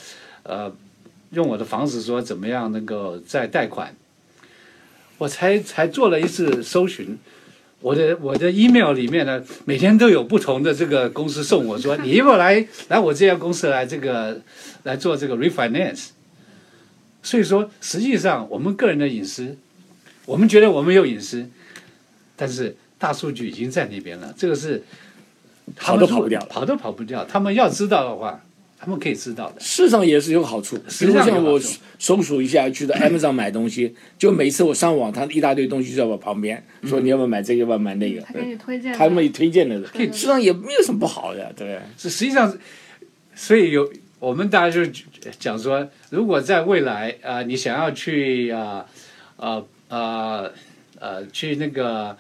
[0.43, 0.71] 呃
[1.31, 3.95] 用我的房子说怎么样能够再贷款，
[5.17, 7.17] 我才才做了一次搜寻。
[7.81, 14.43] 我的我的 email 里面呢，每天都有不同的这个公司送我说，你要不要来来我这家公司来这个
[14.83, 16.09] 来做这个 refinance？
[17.23, 19.57] 所以说，实际上我们个人的隐私，
[20.27, 21.49] 我们觉得我们有隐私，
[22.37, 24.83] 但是大数据已经在那边了，这个是
[25.77, 27.25] 跑都跑不掉了跑都跑不掉。
[27.25, 28.43] 他们要知道的话，
[28.79, 29.61] 他们可以知道的。
[29.61, 31.61] 事实上也是有好处，比实际上如像我
[31.99, 38.93] 搜索一下，去到 Amazon 买东西， 就每次我上网，他一大堆东西在我旁边，说你要不要买这个，要不要买那个他，给你推荐。
[38.93, 41.81] 他们也推荐的，对实际上也没有什么不好的，对不对？
[41.99, 42.57] 是实际上，
[43.35, 44.91] 所以有我们大家就
[45.39, 48.85] 讲说，如果在未来啊、呃你想要去啊
[49.37, 50.45] 啊啊
[50.99, 52.17] 呃去那个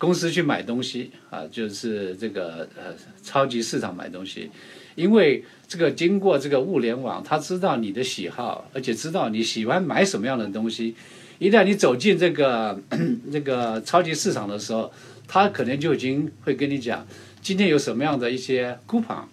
[0.00, 4.50] 公司去买东西啊、就是这个呃超级市场买东西，
[4.94, 10.94] 因为这个经过这个物联网，他知道你的喜好，而且知道你喜欢买什么样的东西。
[11.38, 12.80] 一旦你走进这个
[13.30, 14.90] 这个超级市场的时候，
[15.28, 17.06] 他可能就已经会跟你讲，
[17.42, 19.24] 今天有什么样的一些 coupon。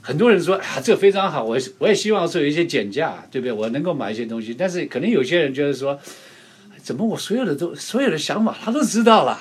[0.00, 3.52] 很多人说啊，这非常好，我我也希望说有一些减价，对不对？
[3.52, 6.00] 我能够买一些东西，但是可能有些人就是说，
[6.88, 9.38] 怎么我所有的都所有的想法他都知道了，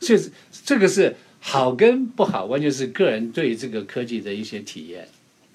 [0.00, 0.30] 所以
[0.64, 5.06] 这个是好跟不好，完全是个人对这个科技的一些体验。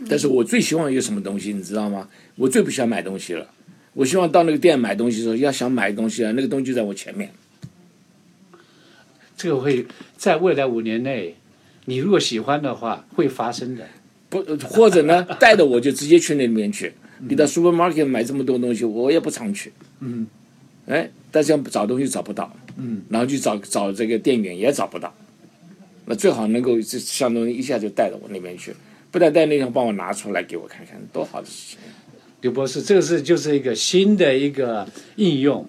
[0.08, 2.08] 但是我最希望一个什么东西，你知道吗？
[2.36, 3.50] 我最不喜欢买东西了。
[3.94, 7.32] 我希望到那个店买东西的时候，要想买东西啊，那个东西就在我前面。
[9.36, 11.36] 这个会在未来五年内，
[11.86, 13.88] 你如果喜欢的话，会发生的。
[14.30, 16.94] 不，或者呢，带着我就直接去那里面去。
[17.26, 19.72] 你到 supermarket 买这么多东西，我也不常去。
[20.02, 20.28] 嗯，
[20.88, 22.52] 哎，但是要找东西找不到。
[22.78, 25.14] 嗯，然后去找找这个店员也找不到。
[26.06, 28.76] 那最好能够这像东西一下就带到我那边去，
[29.12, 31.80] 不但带那天帮我拿出来给我看看，多好的事情。
[32.42, 35.66] 刘博士，这个是就是一个新的一个应用。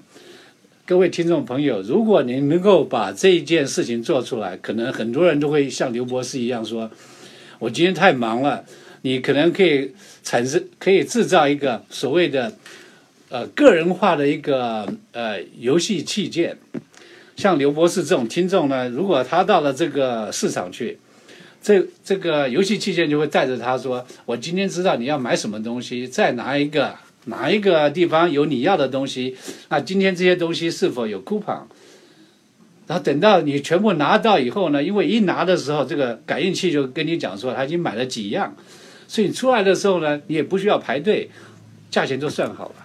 [0.86, 6.90] 各位听众朋友，如果您能够把这一件事情做出来，可能很多人都会像刘博士一样说
[7.60, 8.64] ：“我今天太忙了。”
[9.02, 12.50] 你可能可以产生，可以制造一个所谓的
[13.28, 16.58] 呃个人化的一个呃游戏器件。
[17.36, 20.98] 像刘博士这种听众呢，如果他到了这个市场去，
[21.60, 29.36] 这这个游戏器件就会带着他说：“我今天知道你要买什么东西，在哪一个哪一个地方有你要的东西，
[29.68, 31.62] 那今天这些东西是否有 coupon？”
[32.86, 38.54] 然后等到你全部拿到以后呢，因为一拿的时候，这个感应器就跟你讲说他已经买了几样，
[39.08, 41.30] 所以你出来的时候呢，你也不需要排队，
[41.90, 42.83] 价钱都算好了。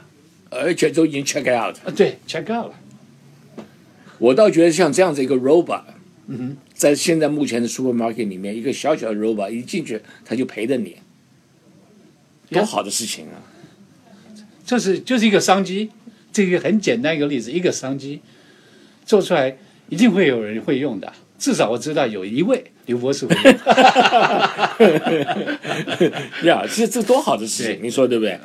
[0.50, 1.76] 而且都已经 check out。
[1.86, 2.74] 啊，对，check out 了。
[4.18, 5.84] 我倒觉得像这样子一个 robot，
[6.28, 10.98] 嗯哼，在现在目前的 supermarket 里面，一个小小的 robot 一进去，他就陪着你，
[12.50, 13.40] 多好的事情啊！
[14.66, 15.90] 这是就是一个商机，
[16.34, 18.22] 这个很简单一个例子，一个商机
[19.06, 19.58] 做出来，
[19.88, 21.14] 一定会有人会用的。
[21.38, 23.54] 至少我知道有一位刘博士会用。
[26.44, 28.38] 呀，这这多好的事情，你说对不对？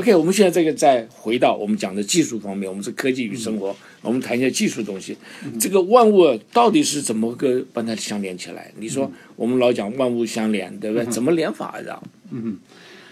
[0.00, 5.14] OK，我们现在这个再回到我们讲的技术方面，我们是科技与生活，我们谈一下技术东西。
[5.60, 8.72] 这个万物到底是怎么个把它相连起来？
[8.78, 11.04] 你说我们老讲万物相连，对不对？
[11.04, 12.02] 怎么连法的？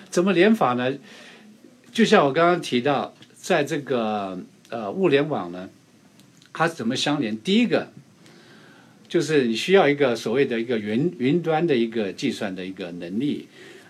[0.09, 0.95] 怎么连法呢？
[1.93, 5.69] 就像我刚刚提到，在这个呃物联网呢，
[6.55, 7.37] 它怎么相连？
[7.37, 7.93] 第一个
[9.07, 13.47] 就是你需要一个所谓的一个云云端的一个计算的一个能力。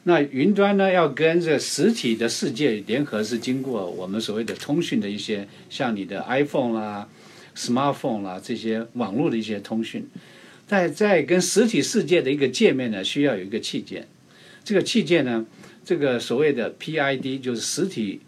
[0.09, 7.07] 那云端呢，要跟这实体的世界联合，是经过我们所谓的通讯的一些，像你的 iPhone 啦、
[7.55, 10.09] smartphone 啦这些网络的一些通讯。
[10.67, 14.09] 在在跟实体世界的一个界面呢，需要有一个器件。
[14.65, 15.45] 这个器件呢，
[15.85, 18.23] 这个所谓的 PID 就是实体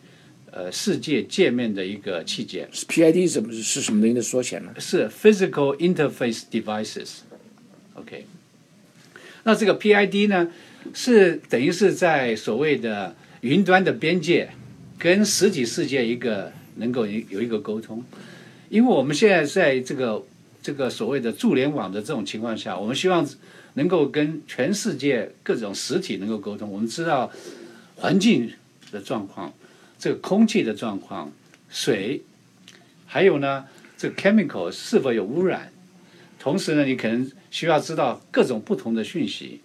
[0.51, 4.75] 呃世界界面的一个器件，PID 什么是什么东西的缩写呢？
[4.79, 7.21] 是 Physical Interface Devices。
[7.95, 8.27] OK，
[9.45, 10.51] 那这个 PID 呢，
[10.95, 14.51] 是等于是在所谓的云端的边界
[14.99, 18.05] 跟实体世界一个能够有一个沟通，
[18.69, 20.25] 因为我们现在在这个
[20.63, 23.27] 这个所谓的助联网的这种情况下，我们希望
[23.75, 26.71] 能够跟全世界各种实体能够沟通。
[26.71, 27.31] 我们知道
[27.97, 28.51] 环境
[28.91, 29.53] 的状况，
[29.99, 31.33] 这个空气的状况，
[31.69, 32.23] 水，
[33.07, 33.65] 还有呢，
[33.97, 35.73] 这个 chemical 是否有污染。
[36.39, 39.61] 同时呢，你可能需要知道各种不同的讯息，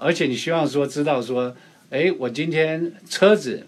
[0.00, 1.56] 而且你希望说知道说，
[1.90, 3.66] 哎，我今天车子，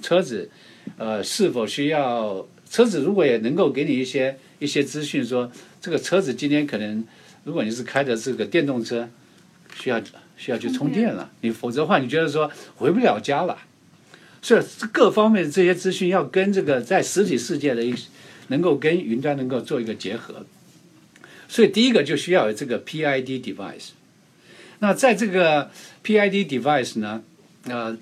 [0.00, 0.48] 车子，
[0.96, 3.02] 呃，是否需要车子？
[3.02, 7.04] 如果也能够给你一些一些资讯，说这个车子今天可能，
[7.44, 9.10] 如果你是开的这个电动车，
[9.78, 10.00] 需要
[10.38, 13.58] 需要去充电了，你否则的话，你觉得说回不了家了。
[14.40, 17.94] 所以各方面的这些资讯要跟这个在实体世界的一
[18.48, 20.46] 能够跟云端能够做一个结合。
[21.46, 23.90] 所以第一个就需要有这个 PID device。
[24.78, 25.70] 那在这个
[26.04, 27.22] PID device 呢，
[27.64, 27.96] 呃，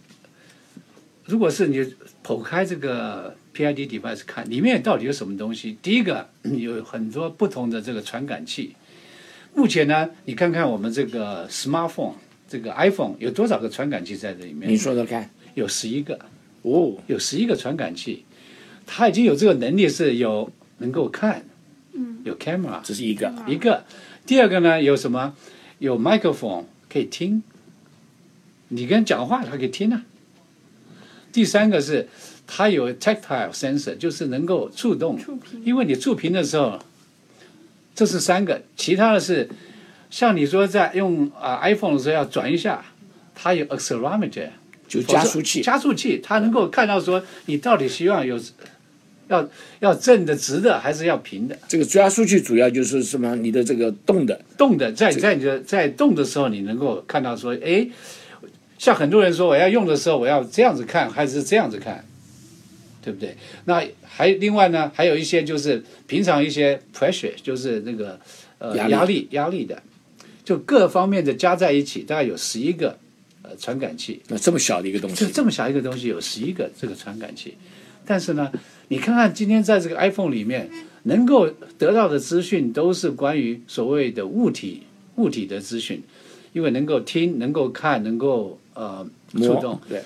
[1.26, 5.78] 如果是你剖开这个 PID device 看，里面到底有什么东西？
[5.82, 8.74] 第一个有很多不同的这个传感器。
[9.54, 12.14] 目前呢，你看看我们这个 smartphone，
[12.48, 14.70] 这个 iPhone 有多少个传感器在这里面？
[14.70, 15.30] 你说说看。
[15.54, 16.18] 有十一个，
[16.62, 18.24] 哦，有十一个传感器，
[18.84, 21.44] 它已经有这个能力，是有能够看，
[21.92, 23.32] 嗯，有 camera，这是一个。
[23.46, 23.84] 一个，
[24.26, 25.36] 第二个呢有什么？
[25.84, 27.42] 有 microphone 可以听，
[28.68, 30.02] 你跟讲话他可以听啊。
[31.30, 32.08] 第三个是
[32.46, 36.78] 它有 tactile sensor，就是能够触动，触因为你触屏的时候，
[37.94, 39.50] 这是三个，其他的是
[40.08, 42.82] 像你说在用啊、iPhone 的时候要转一下，
[43.34, 44.48] 它有 accelerometer。
[44.86, 48.38] 就加速器，加速器，它能够看到说你到底希望有
[49.28, 49.48] 要
[49.80, 51.56] 要正的、直的，还是要平的。
[51.68, 53.34] 这个加数据主要就是什么？
[53.36, 57.88] 你的这个动的，动的，在在你的在动的时候，你能够看到说，哎，
[58.78, 62.04] 像很多人说我要用的时候，我要这样子看，还是这样子看，
[63.02, 63.36] 对不对？
[63.64, 68.20] 那还另外呢，还有一些就是平常一些 pressure，就是那个
[68.58, 69.82] 呃压力压力压力的，
[70.44, 72.98] 就各方面的加在一起，大概有十一个
[73.42, 74.20] 呃传感器。
[74.28, 77.56] 那这么小的一个东西，就这么小一个东西有十一个这个传感器，
[78.04, 78.52] 但是呢，
[78.88, 80.68] 你看看今天在这个 iPhone 里面
[81.04, 84.82] 能够得到的资讯都是关于所谓的物体
[85.16, 86.02] 物体的资讯，
[86.52, 90.02] 因为能够听、能够看、能够呃触动，对，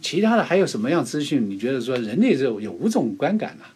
[0.00, 1.48] 其他的还有什么样资讯？
[1.48, 3.74] 你觉得说人类是有五种观感啊？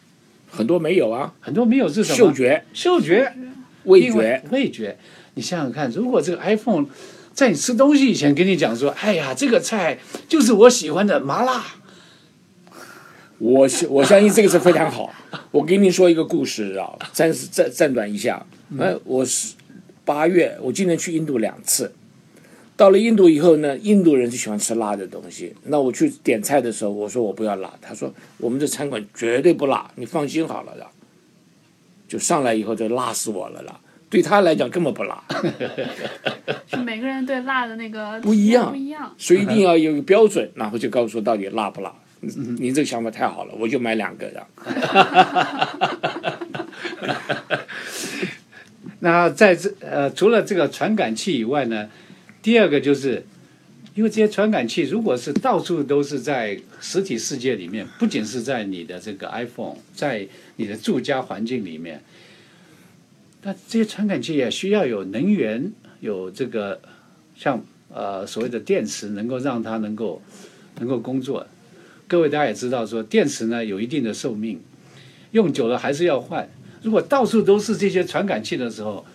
[0.49, 2.17] 很多没有啊，很多没有是什么？
[2.17, 3.33] 嗅觉、嗅觉、
[3.83, 4.97] 味觉，味觉。
[5.33, 6.85] 你想想看，如果这个 iPhone
[7.33, 11.65] 在你吃东西以前跟你讲说，哎呀，这个菜就是我喜欢的麻辣。
[13.37, 15.13] 我是我相信这个是非常好。
[15.51, 18.45] 我给你说一个故事啊，暂时暂暂短一下。
[18.77, 19.55] 呃，我是
[20.03, 21.93] 八月，我今年去印度两次。
[22.77, 25.53] 到了印度以后呢，印度人就喜欢吃辣的东西。
[25.63, 30.85] 那我去点菜的时候，我说我不要辣，他说我们这餐馆绝对不辣，你放心好了的。
[32.07, 33.79] 就上来以后就辣死我了啦。
[34.09, 35.23] 对他来讲根本不辣，
[36.67, 39.13] 是每个人对辣的那个不一样不一样。
[39.17, 41.93] 所以一定要有一个标准，然后就告诉我到底辣不辣。
[42.25, 44.47] 你你这个想法太好了，我就买两个的。
[48.99, 51.89] 那在这呃，除了这个传感器以外呢，
[52.41, 53.23] 第二个就是，
[53.93, 62.01] 因为这些传感器如果是到处都是在实体世界里面，不仅是在你的这个 iPhone，在你的住家环境里面，
[63.43, 66.81] 那这些传感器也需要有能源，有这个
[67.35, 67.63] 像
[67.93, 70.19] 呃所谓的电池，能够让它能够
[70.79, 71.45] 能够工作。
[72.07, 74.61] 各位大家也知道说，电池呢有一定的寿命，
[75.31, 76.47] 用久了还是要换。
[76.83, 79.05] 如果到处都是这些传感器的时候，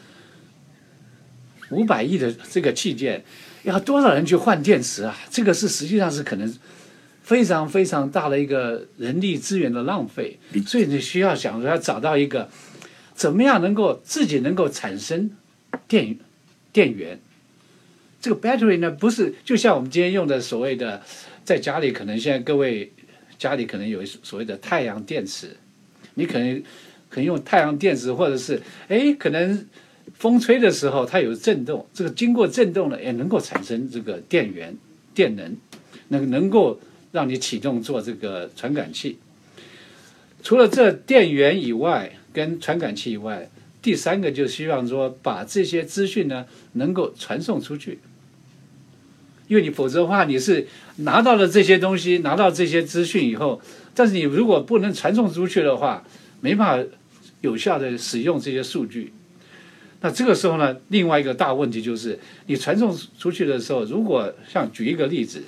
[1.70, 3.24] 五百亿的这个器件，
[3.62, 5.16] 要多少人去换电池啊？
[5.30, 6.52] 这个是实际上是可能
[7.22, 12.48] 非常非常大的一个人力资源的浪费，所以你需要想说要找到一个
[13.14, 15.30] 怎么样能够自己能够产生
[15.86, 16.18] 电
[16.72, 17.20] 电源。
[18.20, 21.02] 这个 battery 呢，不是就像我们今天用的所谓的，
[21.44, 22.92] 在家里可能现在各位
[23.38, 25.56] 家里可能有所谓的太阳电池，
[26.14, 26.62] 你可能
[27.08, 29.66] 可能用太阳电池，或者是哎可能
[30.14, 34.76] 风吹的时候它有震动，这个经过震动呢也能够产生这个电源
[35.14, 35.56] 电能，
[36.08, 36.78] 能能够
[37.12, 39.18] 让你启动做这个传感器。
[40.42, 43.50] 除了这电源以外，跟传感器以外，
[43.82, 47.98] 第三个就希望说把这些资讯呢能够传送出去。
[49.50, 50.64] 因为你否则的话，你是
[50.98, 53.60] 拿到了这些东西，拿到这些资讯以后，
[53.96, 56.04] 但是你如果不能传送出去的话，
[56.40, 56.90] 没办法
[57.40, 59.12] 有效的使用这些数据。
[60.02, 65.42] 那这个时候呢，另外一个大问题就是，你传送出去的时候，如果像举一个例子，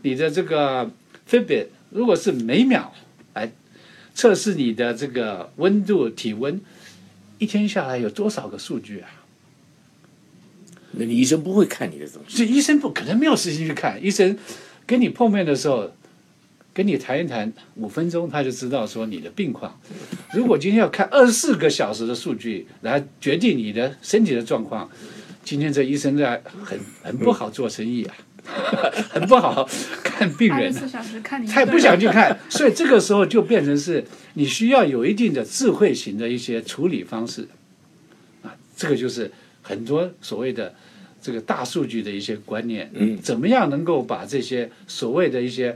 [0.00, 0.90] 你的这个
[1.30, 2.94] Fitbit 如果是每秒
[3.34, 3.52] 来
[4.14, 6.58] 测试你的这个温度、体温，
[7.36, 9.10] 一天下来有多少个数据啊？
[10.96, 13.98] 那你医生不会看你的东西，这医生不可能没有时间去看。
[14.04, 14.38] 医生
[14.86, 15.90] 跟你碰面的时候，
[16.72, 19.80] 跟你谈一谈五分钟，他就知道说你的病况。
[20.34, 24.88] 如果今天要看二十四个小时的数据来决定你的身体的状况，
[25.42, 28.14] 今天这医生在很很不好做生意啊，
[29.10, 29.68] 很不好
[30.02, 30.66] 看病人。
[30.66, 37.48] 二十小时看你，他也不想去看，所以这个时候就变成是你需要有一定的智慧型的一些处理方式
[38.42, 39.32] 啊，这个就是
[39.62, 40.74] 很多所谓的。
[41.24, 45.74] 这个大数据的一些观念，嗯，怎么样能够把这些所谓的一些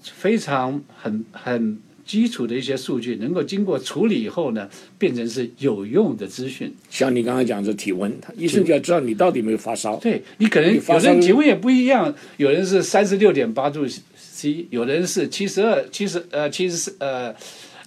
[0.00, 6.72] 非常很很基础的一些数据，能够经过处理以后呢，变成是有用的资讯？
[6.88, 9.96] 像你刚刚讲的体温，他医生就要知道你到底有没有发烧。
[9.96, 13.84] 对你可能有人体温也不一样，有人是三十六点八度
[14.16, 17.34] C，有人是七十二、七十呃七十四呃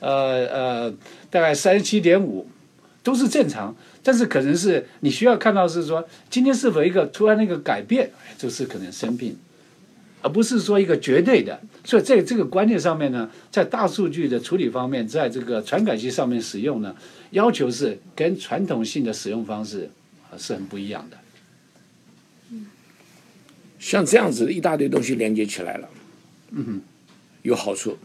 [0.02, 0.12] 呃
[0.47, 0.91] 呃
[1.30, 2.45] 大概三十七点五，
[3.02, 3.74] 都是正常。
[4.02, 9.36] 但是可能是你需要看到是说今天是否一个突然的一个改变，就是可能生病，
[10.22, 11.60] 而不是说一个绝对的。
[11.84, 16.95] 所以在这个观念上面呢，在大数据的处理方面，在这个传感器上面使用呢，
[17.32, 19.89] 要求是跟传统性的使用方式
[20.32, 21.18] 啊是很不一样的。
[23.80, 25.89] 像这样子一大堆东西连接起来了，
[26.52, 26.82] 嗯哼，
[27.43, 27.97] 有好处，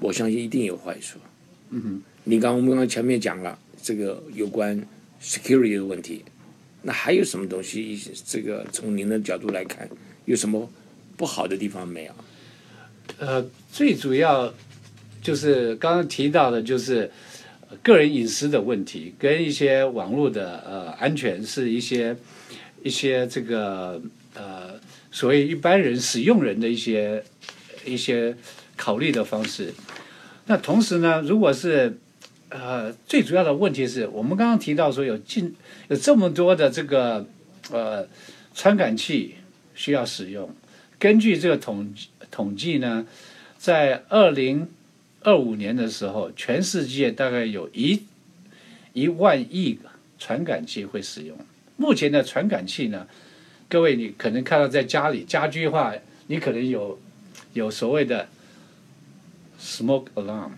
[0.00, 1.18] 我相信一定有坏处。
[1.70, 4.86] 嗯哼，你刚我们刚刚前面讲了这个有关。
[5.20, 6.24] Security 的问题，
[6.82, 7.98] 那还有什么东西？
[8.24, 9.88] 这个从您的角度来看，
[10.24, 10.70] 有什么
[11.16, 12.12] 不好的地方没有？
[13.18, 14.52] 呃，最主要
[15.22, 17.10] 就是刚刚提到的，就是
[17.82, 22.16] 个人隐私的问题，跟一些网络的呃安全是一些
[22.82, 24.00] 一些这个
[24.34, 24.78] 呃
[25.10, 27.24] 所谓一般人使用人的一些
[27.84, 28.36] 一些
[28.76, 29.72] 考虑的方式。
[30.46, 31.98] 那同时呢，如果是
[32.48, 35.54] 呃，最主要的问题是我们刚刚提到说有近
[35.88, 37.26] 有这么多的这个
[37.72, 38.06] 呃
[38.54, 39.34] 传感器
[39.74, 40.48] 需要使用。
[40.98, 41.92] 根据这个统
[42.30, 43.06] 统计呢，
[43.58, 44.68] 在二零
[45.22, 48.04] 二五年的时候，全世界大概有一
[48.92, 49.88] 一万亿个
[50.18, 51.36] 传感器会使用。
[51.76, 53.06] 目前的传感器呢，
[53.68, 55.92] 各位你可能看到在家里家居化，
[56.28, 56.98] 你可能有
[57.52, 58.28] 有所谓的
[59.60, 60.52] smoke alarm。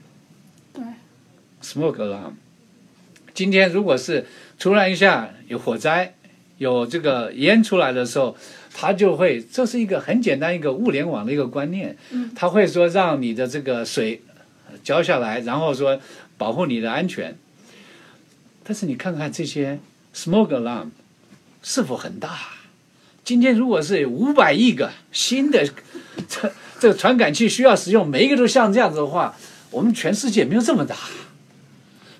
[1.75, 1.83] 对。
[1.83, 2.33] Smoke alarm。
[3.35, 4.27] 今天如果是
[4.59, 6.14] 突然一下有火灾，
[6.59, 8.37] 有这个烟出来的时候，
[8.75, 11.97] 它就会，这是一个很简单一个物联网的一个观念。
[12.11, 12.31] 嗯。
[12.35, 14.23] 它会说让你的这个水
[14.83, 16.01] 浇下来，然后说
[16.37, 17.37] 保护你的安全。
[18.64, 19.79] 但是你看看这些
[20.14, 20.91] smoke alarm
[21.62, 22.39] 是否很大？
[23.25, 25.66] 今天如果是五百亿个新的
[26.29, 29.37] 这这个传感器需要使用，每一个都像这样子的话，
[29.71, 30.97] 我们全世界没有这么大。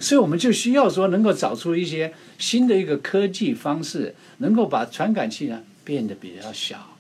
[0.01, 6.97] 所以我们就需要说，能够找出一些新的一个科技方式，能够把传感器呢变得比较小，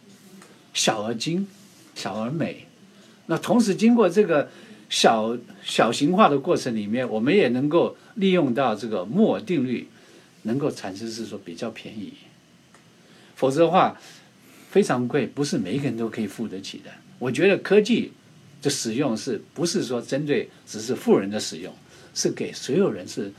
[0.75, 1.47] 小而精，
[1.95, 2.67] 小而美。
[3.27, 4.51] 那同时经过这个
[4.89, 9.87] 小小型化的过程里面，我们也能够利用到这个摩尔定律，
[10.43, 12.15] 能够产生是说比较便宜。
[13.37, 13.97] 否则的话，
[14.71, 16.91] 非常贵，不是每一个人都可以付得起的。
[17.21, 18.13] 我觉得科技
[18.61, 21.73] 的使用是不是说针对只是富人的使用？
[22.19, 23.31] 是给所有人，是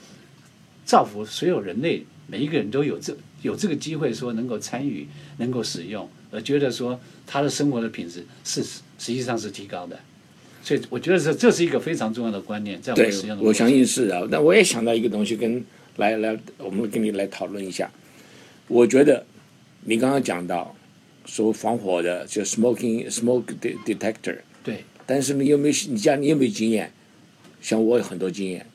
[0.85, 5.05] 造福所有人类，每一个人都有这有这个机会，说能够参与，
[5.35, 9.99] 能够使用，而觉得说他的生活的品质是实际上是提高的。
[10.63, 13.43] 所以我觉得这这是一个非常重要的观念，在我们使用的。
[13.43, 14.25] 我相信是啊。
[14.31, 15.61] 那我也想到一个东西，跟
[15.97, 17.91] 来来，我们跟你来讨论一下。
[18.69, 19.25] 我觉得
[19.83, 20.73] 你刚刚讲到
[21.25, 23.43] 说防火的，就 smoking smoke
[23.85, 26.93] detector，对，但是你有没有你家你有没有经验？
[27.61, 28.65] 像我有很多经验，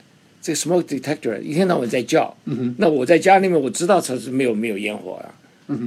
[0.45, 2.36] 这个 smoke detector 一天到晚在叫，
[2.76, 5.34] 那我在家里面我知道它是没有没有烟火啊，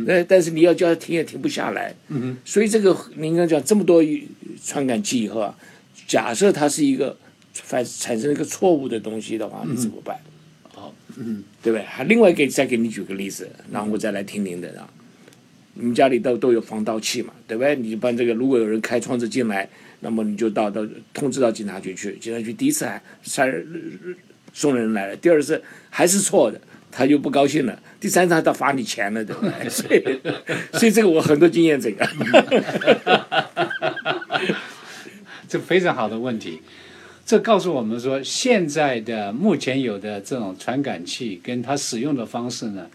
[0.07, 1.93] 那但是你要叫它停也停不下来，
[2.43, 4.03] 所以这个你应该讲这么多
[4.65, 5.55] 传感器以后啊，
[6.07, 7.15] 假设它是一个
[7.53, 10.17] 反产生一个错误的东西的话，你怎么办？
[10.73, 11.85] 好，嗯，对不对？
[11.85, 14.89] 还另外给再给你举个例子，然后我再来听您的啊。
[15.75, 17.75] 你们家里都都有防盗器嘛，对不对？
[17.75, 20.83] 你把这个，如果有人开窗子进来，那么你就到到
[21.13, 22.17] 通知到警察局去。
[22.17, 23.45] 警察局第一次还杀
[24.53, 26.59] 送人来了，第二次还是错的，
[26.91, 27.79] 他就不高兴了。
[27.99, 29.69] 第三次他罚你钱了，对不对？
[29.69, 30.21] 所以，
[30.73, 32.07] 所以这个我很多经验，这个。
[35.49, 36.61] 这非常好的问题，
[37.25, 42.87] 这告诉我们说，现在的目前有的这种传感器跟它使用的方式呢，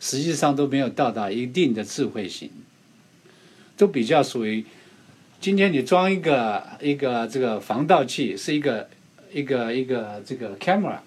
[0.00, 2.50] 实际上都没有到达一定的智慧型，
[3.76, 4.64] 都比较属于，
[5.40, 8.88] 今天你装一个一个这个防盗器，是一个
[9.32, 10.98] 一个一个这个 camera，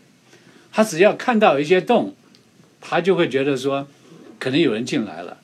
[0.71, 2.15] 它只要看到一些洞，
[2.81, 3.87] 它就会觉得说，
[4.39, 5.37] 可能有人进来了，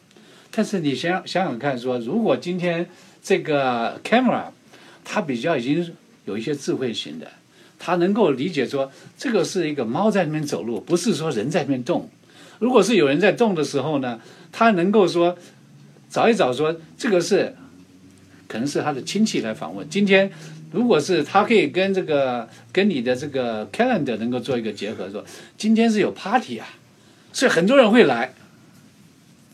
[0.52, 2.90] 但是你想想想看，说如果今天
[3.22, 4.46] 这个 camera
[5.04, 5.94] 它比较已经
[6.26, 7.32] 有一些智慧型的，
[7.80, 12.10] 它能够理解说这个是一个猫在那边走路，不是说人在那边动。
[12.60, 14.20] 如果是有人在动的时候呢，
[14.52, 15.38] 它能够说
[16.10, 17.56] 找一找说这个是
[18.48, 19.90] 可能是他的亲戚来访问。
[19.90, 20.32] 今天
[20.72, 25.24] 如果是他可以跟这个跟你的这个 calendar 能够做一个结合，说
[25.58, 26.68] 今天是有 party 啊，
[27.32, 28.34] 所以很多人会来。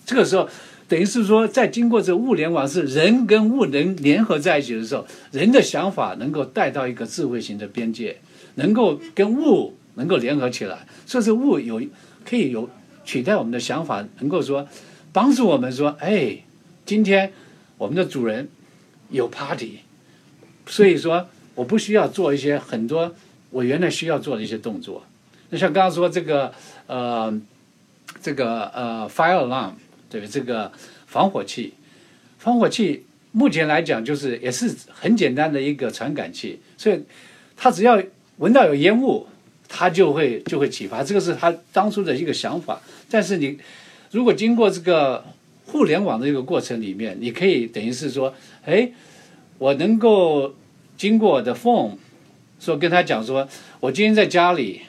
[0.05, 0.47] 这个时候。
[0.89, 8.15] 等于是说，在经过这物联网是人跟物能联合在一起的时候，人的想法能够带到一个智慧型的边界，
[8.55, 11.81] 能够跟物能够联合起来，所以这物有
[12.23, 12.69] 可以有
[13.03, 14.65] 取代我们的想法，能够说
[15.11, 16.37] 帮助我们说，哎，
[16.85, 17.33] 今天
[17.77, 18.47] 我们的主人
[19.09, 19.79] 有 party，
[20.67, 23.15] 所以说我不需要做一些很多
[23.49, 25.03] 我原来需要做的一些动作。
[25.49, 26.53] 那像刚刚说这个
[26.85, 27.33] 呃，
[28.21, 29.71] 这个呃 fire alarm。
[30.09, 30.71] 对这个
[31.05, 31.73] 防火器，
[32.39, 33.03] 防火器
[33.33, 36.97] 目前来讲就是也是很简单的一个传感器，所以
[37.57, 38.01] 它只要
[38.37, 39.27] 闻到有烟雾，
[39.67, 41.03] 它就会就会启发。
[41.03, 42.81] 这个是他当初的一个想法。
[43.09, 43.59] 但是你
[44.11, 45.25] 如果经过这个
[45.65, 48.89] 互联网的一个过程里面，你可以等于是说，哎，
[49.57, 50.53] 我能够
[50.97, 51.93] 经过我的 phone
[52.59, 53.47] 说跟他讲说，
[53.79, 54.81] 我今天在家里。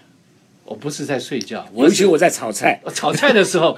[0.64, 2.79] 我不是在睡觉，尤其我在炒菜。
[2.93, 3.75] 炒菜的时候，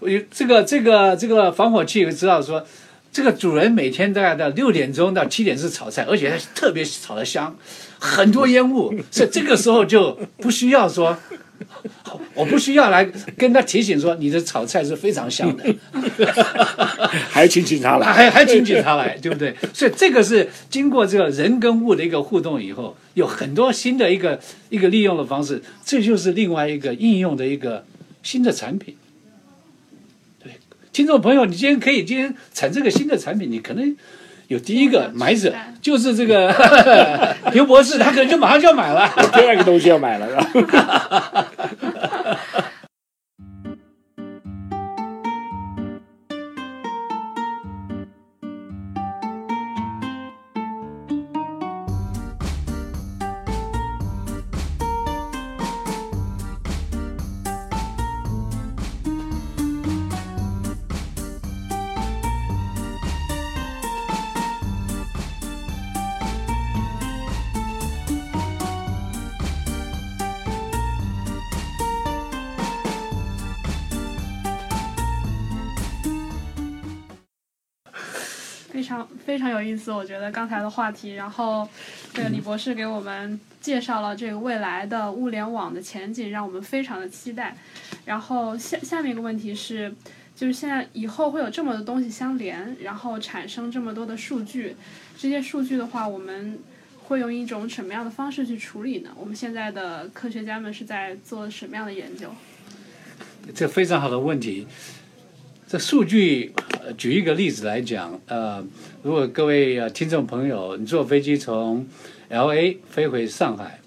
[0.00, 2.66] 我这个这个这个防火器知道说，
[3.12, 7.56] 这个主人每天大概到六点钟到七点是炒菜，而且特别炒的香，
[8.00, 11.16] 很多烟雾，所以这个时候就不需要说。
[12.34, 13.04] 我不需要来
[13.36, 15.74] 跟他提醒说你的炒菜是非常香的，
[17.30, 19.54] 还请警察来，还还请警察来，对不对？
[19.72, 24.40] 所以这个是经过这个人跟物的一个互动以后，有很多新的一个
[24.70, 27.84] 一个利用的方式，这就是另外一个应用的一个
[28.22, 28.96] 新的产品。
[30.42, 30.52] 对，
[30.92, 33.96] 听众朋友，你今天可以今天产这个新的产品，你可能。
[34.48, 36.54] 有第一个买者就是这个
[37.52, 41.46] 刘博士，他可能就马上就要买了， 第二个东西要买了，是吧？
[79.24, 81.68] 非常有意思，我觉得刚才的话题，然后
[82.12, 87.56] 这个李博士给我们介绍了这个未来的物联网的前景，让我们非常的期待。
[88.04, 89.94] 然后下下面一个问题是，
[90.36, 94.76] 就是现在以后会有这么多东西相连，然后产生这么多的数据，
[95.16, 96.58] 这些数据的话，我们
[97.04, 99.10] 会用一种什么样的方式去处理呢？
[99.16, 102.30] 我们现在的科学家们是在做什么样的研究？
[103.54, 104.66] 这非常好的问题。
[105.74, 106.52] 这数据，
[106.96, 108.64] 举一个例子来讲，呃，
[109.02, 111.84] 如果各位呃听众朋友，你坐飞机从
[112.28, 113.80] L A 飞回上海，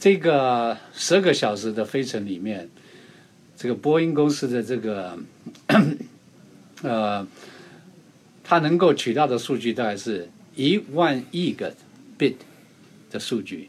[0.00, 2.70] 这个十个小时的飞程里面，
[3.54, 5.18] 这个波音公司的这个，
[6.80, 7.28] 呃，
[8.42, 11.74] 它能够取到的数据大概是一万亿个
[12.18, 12.36] bit
[13.10, 13.68] 的数据，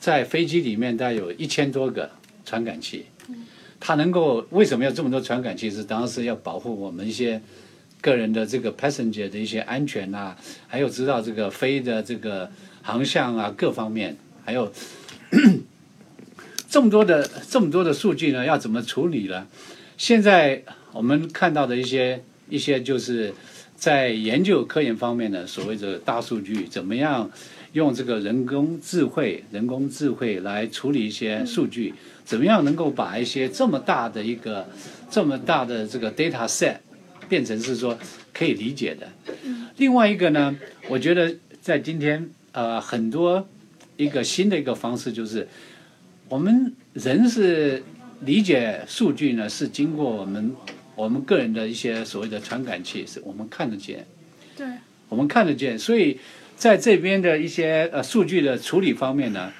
[0.00, 2.10] 在飞机里面大概有一千多个
[2.44, 3.06] 传感器。
[3.80, 5.70] 它能够为什么要这么多传感器？
[5.70, 7.40] 是当然是要保护我们一些
[8.02, 10.36] 个人的这个 passenger 的一些安全啊，
[10.68, 12.50] 还有知道这个飞的这个
[12.82, 14.70] 航向啊各方面，还有
[16.68, 19.46] 这么多的这么多的数据呢，要怎么处理呢？
[19.96, 20.62] 现在
[20.92, 23.34] 我们看到的一些一些就是
[23.74, 27.30] 在研究科研方面的所谓的大数据，怎么样
[27.72, 31.94] 用这个人工智慧、人工智慧来处理一些数据，
[32.30, 34.64] 怎么样能够把一些这么大的一个
[35.10, 36.76] 这么大的这个 data set
[37.28, 37.98] 变成是说
[38.32, 39.08] 可以理解的。
[39.78, 40.56] 另外一个呢，
[40.88, 43.48] 我觉得在今天呃很多
[43.96, 45.48] 一个新的一个方式就是，
[46.28, 47.82] 我们人是
[48.20, 50.54] 理解数据呢，是经过我们
[50.94, 54.06] 我们个人的一些所谓的传感器，是我们看得见，
[54.56, 54.68] 对，
[55.08, 56.20] 我们看得见，所以
[56.56, 59.52] 在这边的一些呃数据的处理方面呢，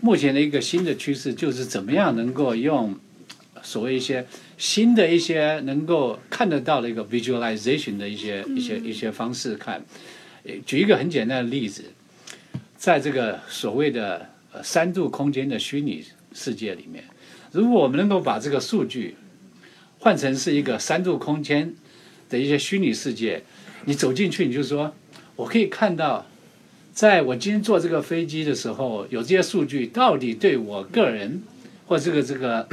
[0.00, 2.94] 目前的一个新的趋势就是怎么样能够用
[3.62, 4.26] 所谓一些
[4.56, 9.84] 新的一些能够看得到的一个 visualization 的一些一些一些方式看。
[10.44, 11.82] 呃举一个很简单的例子，
[12.76, 17.04] 在这个所谓的呃三度空间的虚拟世界里面，
[17.52, 19.16] 如果我们能够把这个数据
[19.98, 21.74] 换成是一个三度空间
[22.30, 23.42] 的一些虚拟世界，
[23.84, 24.94] 你走进去，你就说，
[25.34, 26.24] 我可以看到，
[26.98, 31.40] 在我今天坐这个飞机的时候，有这些数据到底对我个人
[31.86, 32.66] 或这个这个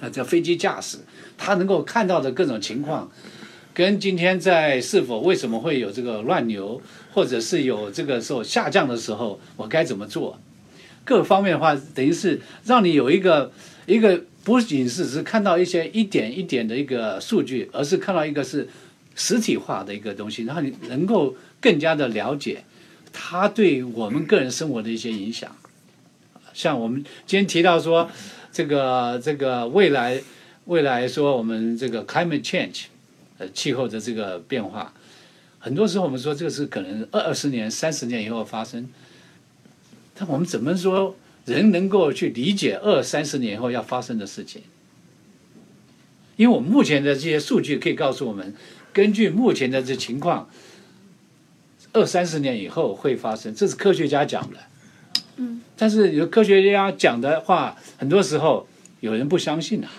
[0.00, 0.98] 啊这 飞机驾驶，
[1.38, 3.08] 他能够看到的各种情况，
[3.72, 10.36] 跟今天在是否为什么会有这个乱流，或者是有这个时候下降的时候，我该怎么做？
[11.04, 13.52] 各方面的话，等于是让你有一个
[13.86, 18.68] 一个不仅是只看到一些一点一点的一个数据，而是看到一个是
[19.14, 22.64] 实体化的一个东西，然后你能够更加的了解
[23.12, 25.56] 它对我们个人生活的一些影响。
[26.52, 28.10] 像我们今天提到说，
[28.52, 30.20] 这个这个未来
[30.64, 32.84] 未来说我们这个 climate change，
[33.38, 34.92] 呃气候的这个变化，
[35.58, 38.88] 很多时候我们说这个是可能二二十年、三十年以后发生。
[40.14, 44.62] 但我们怎么说人能够去理解二三十年后要发生的事情？
[46.36, 48.54] 因为我们目前的这些数据可以告诉我们，
[48.92, 50.48] 根据目前的这情况，
[51.92, 54.58] 二三十年以后会发生，这是科学家讲的。
[55.36, 55.60] 嗯。
[55.76, 58.66] 但是有科学家讲的话，很多时候
[59.00, 59.90] 有人不相信啊，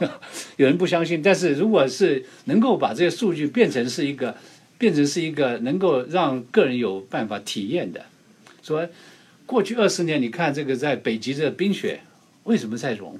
[0.56, 1.22] 有人不相信。
[1.22, 4.36] 但是如果是能够把这些数据变成是一个，
[4.78, 8.04] 变成是一个能够让个人有办法体验的，
[8.62, 8.88] 说。
[9.46, 12.00] 过去二十年，你看这个在北极的冰雪
[12.44, 13.18] 为什么在融？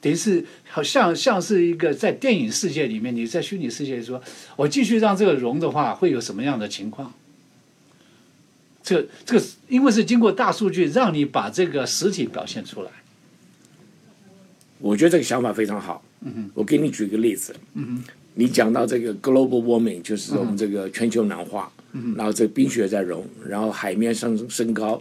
[0.00, 4.22] 等于是好像像是一个在电影世界里面，你在虚拟世界说，
[4.56, 7.12] 我继续让这个融的话，会有什么样的情况？
[8.82, 12.90] 这这个因为是经过大数据，让你把这个实体表现出来。
[14.78, 16.02] 我觉得这个想法非常好。
[16.22, 17.54] 嗯哼，我给你举个例子。
[17.74, 25.00] 嗯哼，你讲到这个 global warming，就是我们这个全球暖化，嗯然后这个冰雪在融，然后海面上升高，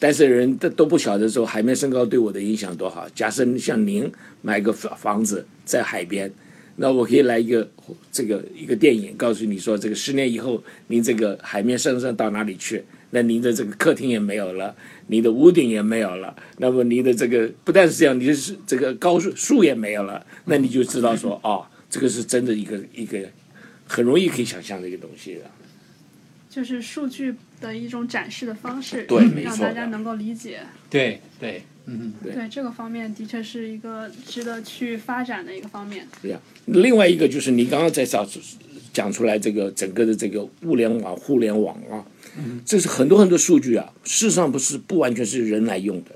[0.00, 3.06] 但是人都都不晓得说海面升高对我的影响多好。
[3.14, 4.10] 假设像您
[4.42, 6.32] 买个房房子在海边，
[6.76, 7.70] 那我可以来一个
[8.10, 14.74] 这个一个电影，告诉你说这个十年以后您这个海面上升到哪里去，那您的这个客厅也没有了，
[15.08, 23.18] 您的屋顶也没有了，那么您的这个不但是这样，你的是这个高树树也没有了，那你就知道说哦，这个是真的一个一个
[23.86, 25.50] 很容易可以想象的一个东西了。
[26.48, 30.60] 就是数据的一种展示的方式，对没让大家能够理解。
[30.88, 36.06] 对对，嗯对对这个方面的确是一个值得去发展的一个方面。
[36.22, 38.26] 对呀，另外一个就是你刚刚在讲
[38.92, 42.04] 讲出来这个整个的这个物联网、互联网啊，
[42.64, 46.10] 这是很多很多数据啊，事实上不是不完全是人来用的。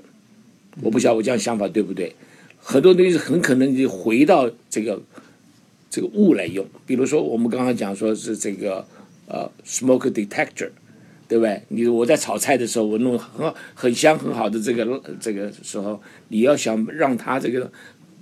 [0.81, 2.13] 我不晓得我这样想法对不对？
[2.59, 5.01] 很多东西很可能就回到这个
[5.89, 8.85] 这个物来用，比如说我们刚刚讲说是这个
[9.27, 10.69] 呃 smoke detector。
[11.27, 11.61] 对不对？
[11.69, 17.71] 你我在炒菜的时候，我弄很好很香很好的这个这个时候，你要想让他这个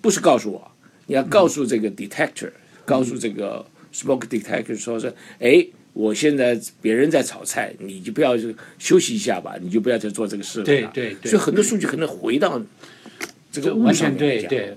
[0.02, 0.72] 不是告诉我，
[1.08, 2.52] 你要告诉这个 detector，、
[2.86, 10.66] 告诉这个 smoke detector 说是，哎，我现在别人在炒菜，你就不要就休息一下吧，你就不要再做这个事了。
[10.66, 12.62] 对对对所以很多数据可能回到
[13.52, 14.16] 这个完全。
[14.16, 14.74] 对对。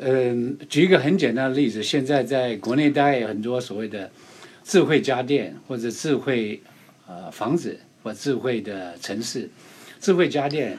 [0.00, 4.08] 嗯，举一个很简单的例子，现在在国内大概有很多所谓的
[4.62, 6.60] 智慧家电或者智慧
[7.08, 9.50] 呃房子或智慧的城市，
[9.98, 10.78] 智慧家电，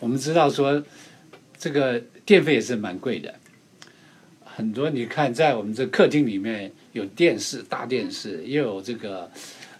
[0.00, 0.84] 我们知道说
[1.56, 3.34] 这个电费也是蛮贵的。
[4.44, 9.30] 很多你看，在我们这客厅里面有电视、大电视，又有这个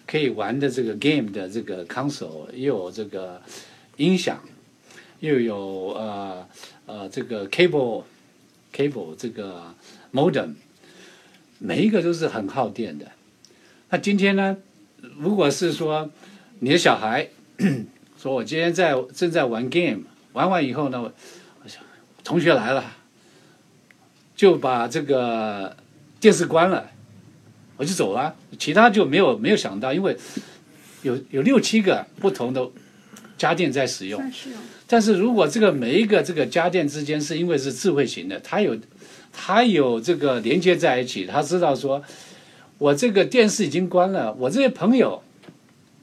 [0.07, 3.43] 可以玩的这个 game 的这个 console，又有这个
[3.97, 4.41] 音响，
[5.19, 5.57] 又有
[5.97, 6.49] 呃
[6.87, 8.05] 呃这个 cable
[8.73, 9.75] cable 这个
[10.13, 10.55] modem，
[11.59, 13.11] 每一个都是很耗电的。
[13.91, 14.57] 那今天呢，
[15.19, 16.11] 如果是说
[16.61, 17.29] 你的小孩
[18.21, 21.83] 说我今天在正在玩 game，玩完以后呢，我想
[22.25, 22.85] 同学来了，
[24.35, 25.77] 就把这个
[26.21, 26.91] 电视关了，
[27.77, 30.17] 我就走了，其他就没有没有想到，因为
[31.03, 32.69] 有有六七个不同的
[33.37, 34.21] 家电在使用。
[34.21, 34.59] 在使用。
[34.89, 38.77] 但是如果这个每一个这个家电之间是因为是智慧型的，它有
[39.33, 42.03] 它有这个连接在一起，它知道说，
[42.79, 45.23] 我这个电视已经关了，我这些朋友，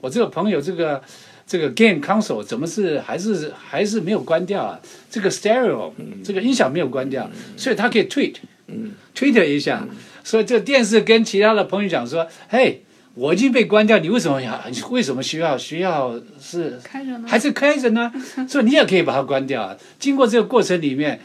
[0.01, 1.01] 我这个朋友这个
[1.47, 4.79] 这个 game console 怎么是还是还是没有关掉啊？
[5.09, 5.91] 这个 stereo
[6.23, 8.35] 这个音响没有关掉，所以他可以 tweet，
[8.67, 9.87] 嗯， tweet 一下，
[10.23, 12.81] 所以这电视跟其他的朋友讲说，嘿。
[13.17, 14.61] 我已经被关掉，你为什么要？
[14.69, 17.25] 你为什么需要需要是开着呢？
[17.25, 18.11] 还是开着呢？
[18.45, 19.77] 所以你也可以把它关掉啊。
[19.97, 21.21] 经过这个过程里面，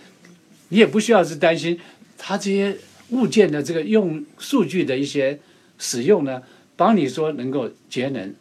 [0.69, 1.81] 你也不需要是担心
[2.17, 2.77] 它这些
[3.11, 5.39] 物件的这个用数据的一些
[5.79, 6.43] 使用呢，
[6.77, 8.35] 帮你说能够节能，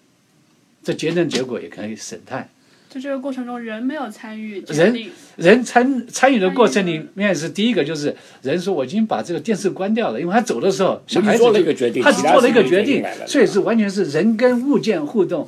[0.84, 2.50] 这节能结果也可以省碳。
[2.90, 15.48] 在这个过程中，人没有参与人，人参参与的过程里面是第一个，就是人说我已经把这个电视关掉了，因为他走的时候小孩子做了一个决定他只做了一个决定所以是完全是人跟物件互动，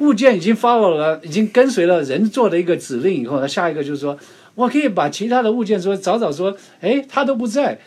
[0.00, 4.18] 物件已经 follow 了，已经跟随了人做的一个指令以后，他下一个就是说
[4.54, 7.78] 我可以把其他的物件说找找说，哎，他都不在。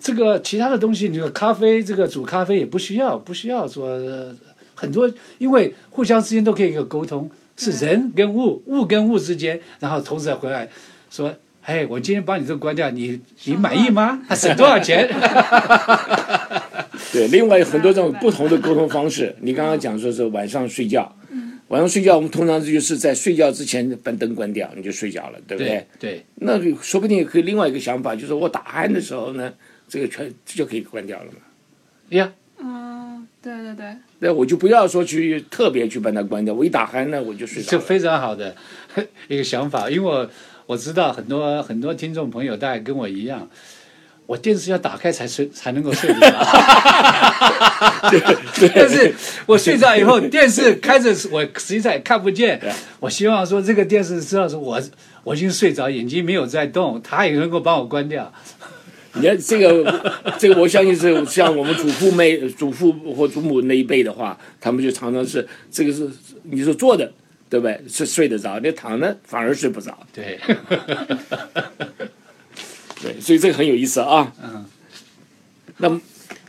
[0.00, 4.34] 这个其他的东西，你说咖啡，这个煮咖啡也不需要，不需要说、呃
[4.74, 10.66] 很多，因为互相之间都可以有沟通，是人跟物，物跟物之间，然后同时回来
[11.10, 11.30] 说，
[11.62, 14.22] 哎，我今天把你这个关掉，你你满意吗？
[14.34, 15.06] 省多少钱？
[17.12, 19.36] 对，另外有很多这种不同的沟通方式。
[19.42, 21.14] 你刚刚讲说是晚上睡觉，
[21.68, 25.86] 晚上睡觉我们通常就是在睡觉之前把灯关掉，你就睡觉了，对不对？
[25.98, 29.52] 对对那个说不定也可以另外一个想法，就是我打鼾的时候呢，
[29.90, 31.38] 这个全就可以关掉了嘛。
[32.10, 37.70] 呀，嗯，对对对，那我就不要说去特别去把它关掉，我一打鼾呢我就睡着了。
[37.72, 38.54] 这非常好的
[39.28, 40.30] 一个想法，因为我
[40.66, 43.48] 我知道很多很多听众朋友大概跟我一样，
[44.26, 46.46] 我电视要打开才睡才能够睡得着。
[48.74, 49.12] 但是
[49.46, 52.60] 我睡着以后，电视开着，我实际上也看不见。
[53.00, 54.80] 我希望说这个电视知道是我
[55.24, 58.32] 我已经睡着，眼睛没有在动，它也能够帮我关掉。
[59.14, 66.08] 你看这个，这个我相信是像我们祖父辈、祖父或祖母那一辈的话，他们就常常是这个是
[66.44, 67.12] 你说坐的，
[67.48, 67.80] 对不对？
[67.88, 69.98] 是睡得着，你躺着反而睡不着。
[70.12, 70.38] 对，
[73.02, 74.32] 对，所以这个很有意思啊。
[74.42, 74.64] 嗯，
[75.78, 76.00] 那么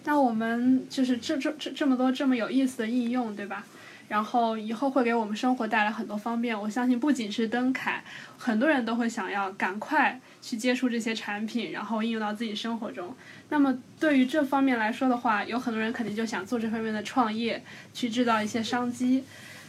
[0.05, 3.65] 那我们就是这这这这么多这么有意思的应用，对吧？
[4.07, 6.59] 然后以后会给我们生活带来很多方便。
[6.59, 8.03] 我相信不仅是灯凯，
[8.37, 13.15] 很多人都会想要赶快去接触这些产品，然后应用到自己生活中。
[13.49, 17.63] 那么对于这方面来说的话，有很多人肯定就想做这方面的创业，
[17.93, 19.23] 去制造一些商机。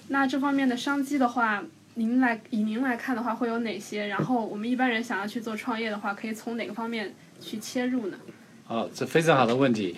[0.09, 1.63] 那这方面的商机的话，
[1.95, 4.07] 您来以您来看的话，会有哪些？
[4.07, 8.17] 然后我们一般人想要去做创业的话，可以从哪个方面去切入呢？
[8.67, 9.95] 哦，这非常好的问题。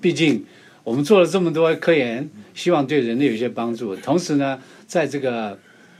[0.00, 0.44] 毕竟
[0.82, 3.94] 我们做了这么多科研，希望对人类有一些帮助。
[3.96, 5.58] 同时呢，在这个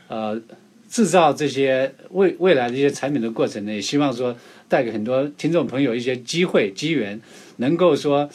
[0.08, 0.40] 呃
[0.88, 4.36] 制造这些未未来的一些产品的过程呢，也希望说
[4.68, 7.20] 带给很多听众朋友一些机会机缘，
[7.56, 8.28] 能够说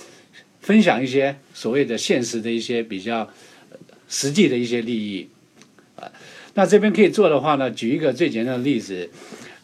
[0.60, 3.20] 分享一些所谓的现实的一些比较
[3.70, 3.78] 呃
[4.08, 5.28] 实际的一些利益
[5.96, 6.12] 啊。
[6.54, 9.10] 那这边可以做的话呢，举一个最简单的例子，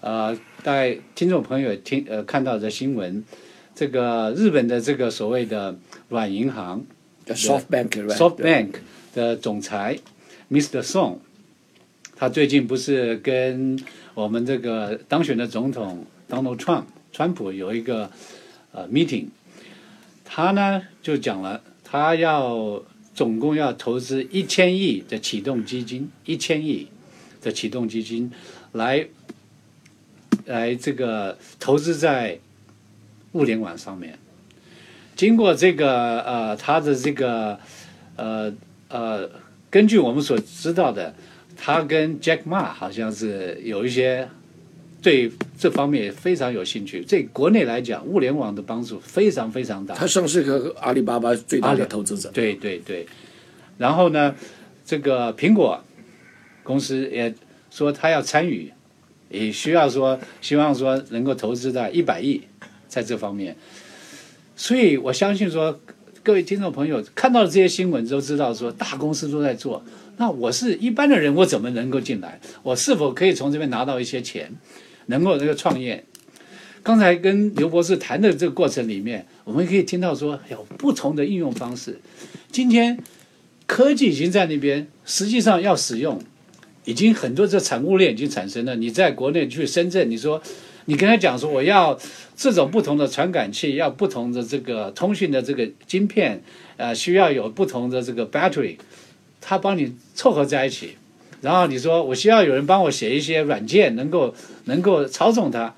[0.01, 0.33] 呃，
[0.63, 3.23] 大概听众朋友听呃看到的新闻。
[3.75, 5.77] 这个日本的这个所谓的
[6.09, 6.83] 软银行
[7.27, 8.69] SoftBank right？SoftBank
[9.13, 9.99] 的总裁
[10.49, 10.81] Mr.
[10.81, 11.17] Song，
[12.19, 13.79] 他最近不是跟
[14.15, 18.09] 我们这个当选的总统 Donald Trump 川普有一个
[18.71, 19.27] 呃 meeting，
[20.25, 22.81] 他呢就讲了，他要
[23.13, 26.87] 总共要投资一千亿的启动基金，一千亿
[27.39, 28.31] 的启动基金
[28.71, 29.07] 来
[30.45, 32.39] 来这个投资在
[33.33, 34.17] 物联网上面。
[35.15, 37.59] 经过这个呃，他的这个
[38.15, 38.51] 呃
[38.87, 39.29] 呃，
[39.69, 41.13] 根据我们所知道的，
[41.57, 44.29] 他跟 Jack Ma 好像是有一些
[45.01, 47.01] 对这方面也非常有兴趣。
[47.01, 49.95] 对国内来讲，物联网的帮助非常非常大。
[49.95, 52.29] 他算是个阿里巴巴最大的投资者。
[52.33, 53.05] 对对对，
[53.77, 54.35] 然后呢，
[54.85, 55.83] 这个苹果
[56.63, 57.33] 公司也
[57.69, 58.71] 说他要参与，
[59.29, 62.41] 也需要说希望说能够投资在一百亿
[62.87, 63.55] 在这方面。
[64.55, 65.79] 所以我相信说，
[66.23, 69.83] 各位听众朋友看到了这些新闻都知道说大公司都在做，
[70.17, 72.39] 那我是一般的人，我怎么能够进来？
[72.63, 74.51] 我是否可以从这边拿到一些钱，
[75.07, 76.03] 能够这个创业？
[76.83, 81.99] 刚才跟刘博士谈的这个过程里面，我们可以听到说有不同的应用方式。
[82.49, 82.97] 今天
[83.65, 86.21] 科技已经在那边，实际上要使用，
[86.85, 88.75] 已经很多这产物链已经产生了。
[88.77, 90.41] 你在国内去深圳，你说
[90.85, 91.99] 你跟他讲说我要
[92.37, 96.41] 这种不同的传感器，要不同的这个通讯的这个晶片，
[96.77, 98.77] 呃，需要有不同的这个 battery，
[99.49, 100.97] 他帮你凑合在一起。
[101.39, 104.35] 然后你说我需要有人帮我写一些软件，能够
[104.65, 105.73] 能够操纵它，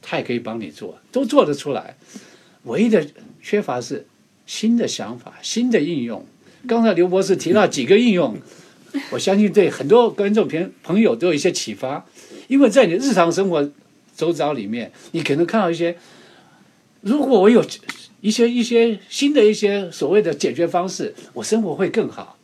[0.00, 1.96] 他也可以帮你做，都做得出来。
[2.62, 3.04] 唯一的
[3.42, 4.06] 缺乏是
[4.46, 6.24] 新的想法、新的应用。
[6.68, 8.36] 刚才刘博士提到几个应用，
[9.10, 12.06] 我相信对很多观众朋朋友都有一些启发，
[12.46, 13.68] 因为在你日常生活
[14.16, 15.96] 周遭里面，你可能看到一些，
[17.00, 17.64] 如果我有
[18.20, 22.37] 一些一些新的一些所谓的解决方式，我生活会更好。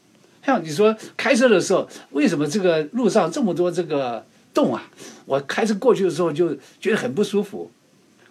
[0.45, 4.90] 像你说开车的时候，为什么这个路上这么多这个洞啊？
[5.26, 7.70] 我开车过去的时候就觉得很不舒服。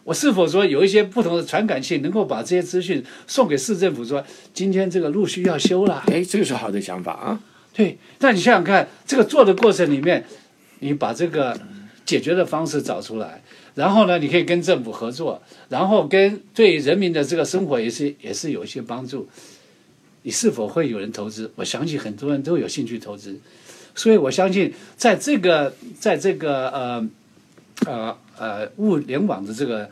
[0.03, 6.03] 我是否说有一些不同的传感器能够把这些资讯送给市政府，说今天这个路需要修了？
[6.07, 7.39] 哎，这个是好的想法啊。
[7.73, 10.25] 对，那你想想看，这个做的过程里面，
[10.79, 11.57] 你把这个
[12.05, 13.41] 解决的方式找出来，
[13.75, 19.27] 然后呢，你可以跟政府合作，然后跟对人民的这个生活也是也是有一些帮助。
[20.23, 21.51] 你是否会有人投资？
[21.55, 23.39] 我相信很多人都有兴趣投资，
[23.93, 27.09] 所以我相信在这个在这个呃
[27.85, 29.89] 呃呃物联网的这个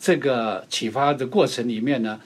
[0.00, 2.20] 这个启发的过程里面呢，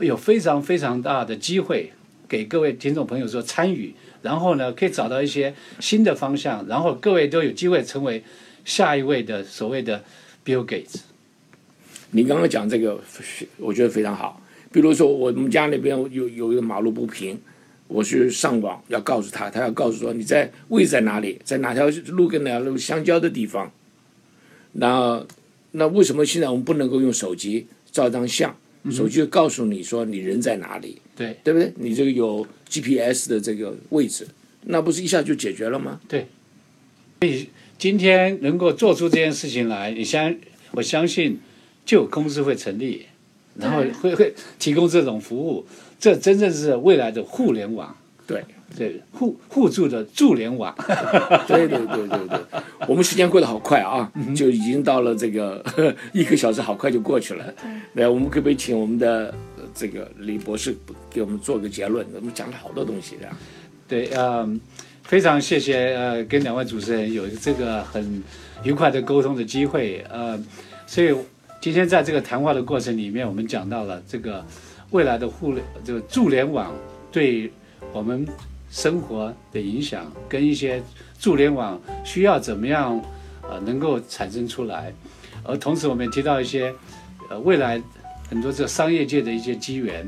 [0.00, 1.92] 有非常非常大的机会
[2.26, 8.24] 给各位听众朋友说参与，然后呢可以找到一些新的方向，然后各位都有机会成为
[8.64, 10.02] 下一位的所谓的
[10.44, 11.00] Bill Gates。
[12.12, 12.98] 你刚刚讲这个，
[13.58, 14.40] 我觉得非常好。
[14.70, 17.38] 比如说，我们家那边有有一个马路不平，
[17.86, 23.72] 我去上网要告诉他，他要告诉说你在位置在哪里，在哪条路跟哪条路相交的地方。
[24.72, 25.24] 那
[25.72, 28.54] 那为什么现在我们不能够用手机照张相？
[28.90, 31.72] 手机告诉你说你人在哪里，对对不对？
[31.76, 34.26] 你这个有 GPS 的这个位置，
[34.66, 36.00] 那不是一下就解决了吗？
[36.08, 36.26] 对。
[37.20, 40.34] 所以今天能够做出这件事情来，你相
[40.70, 41.40] 我相信
[41.84, 43.06] 就有公司会成立。
[43.58, 45.66] 然后会会提供这种服务，
[45.98, 47.94] 这真正是未来的互联网。
[48.26, 48.44] 对
[48.76, 50.74] 对，互互助的助联网。
[51.48, 52.38] 对对对对对，
[52.86, 55.64] 我们时间过得好快啊，就已经到了这个
[56.12, 57.54] 一个小时，好快就过去了。
[57.94, 59.34] 来，我们可不可以请我们的
[59.74, 60.76] 这个李博士
[61.08, 62.06] 给我们做个结论？
[62.14, 63.34] 我们讲了好多东西，这样。
[63.88, 64.60] 对，嗯，
[65.04, 68.22] 非常谢谢呃，跟两位主持人有这个很
[68.62, 70.38] 愉快的沟通的机会，呃，
[70.86, 71.14] 所以。
[71.60, 74.44] 今天在这个谈话的过程里面，我们讲到了这个
[74.90, 76.72] 未来的互联这个助联网
[77.10, 77.50] 对
[77.92, 78.24] 我们
[78.70, 80.80] 生活的影响，跟一些
[81.18, 83.02] 助联网需要怎么样
[83.42, 84.92] 呃能够产生出来，
[85.42, 86.72] 而同时我们也提到一些
[87.28, 87.82] 呃未来
[88.30, 90.06] 很多这商业界的一些机缘，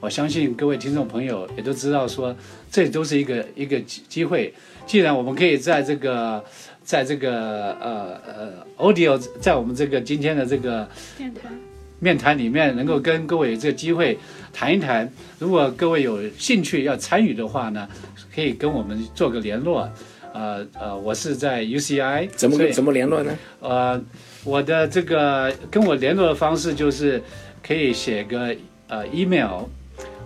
[0.00, 2.36] 我相信各位听众朋友也都知道说
[2.70, 4.52] 这都是一个一个机机会，
[4.86, 6.44] 既然我们可以在这个。
[6.84, 11.58] 在这个呃呃，audio 在我们这个今天的这个面谈
[11.98, 14.18] 面谈里面，能够跟各位有这个机会
[14.52, 15.10] 谈一谈。
[15.38, 17.88] 如果各位有兴趣要参与的话呢，
[18.34, 19.88] 可以跟我们做个联络。
[20.34, 23.38] 呃呃，我是在 UCI，怎么怎么联络呢？
[23.60, 24.02] 呃，
[24.42, 27.22] 我的这个跟我联络的方式就是
[27.62, 28.54] 可以写个
[28.88, 29.62] 呃 email，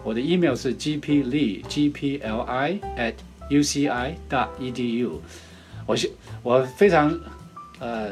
[0.02, 2.20] 我的 email 是 gpli gpli
[2.96, 3.12] at
[3.50, 5.10] uci dot edu。
[5.88, 6.12] 我希
[6.42, 7.18] 我非常，
[7.78, 8.10] 呃，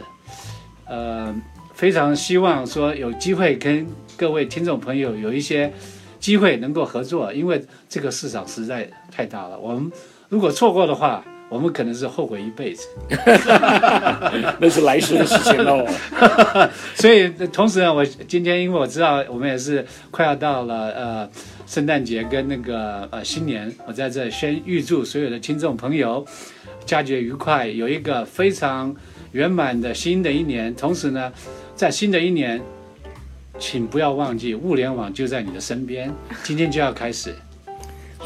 [0.86, 1.34] 呃，
[1.74, 5.70] 非常希望说有机会跟各位听众朋友有一些
[6.18, 9.58] 机会能够合作，因为这个市场实在太大了。
[9.58, 9.92] 我们
[10.30, 12.88] 如果错过的话，我们可能是后悔一辈子。
[14.58, 15.86] 那是来世的事情喽。
[16.96, 21.30] 所以同时呢，我今天因为我知道我们也是快要到了呃
[21.66, 26.26] 圣诞节跟那个呃新年，我在这先预祝所有的听众朋友。
[26.84, 28.94] 佳节愉快，有一个非常
[29.32, 30.72] 圆满的新的一年。
[30.76, 31.32] 同时呢，
[31.74, 32.60] 在新的一年，
[33.58, 36.12] 请不要忘记物联网就在你的身边。
[36.44, 37.34] 今天就要开始。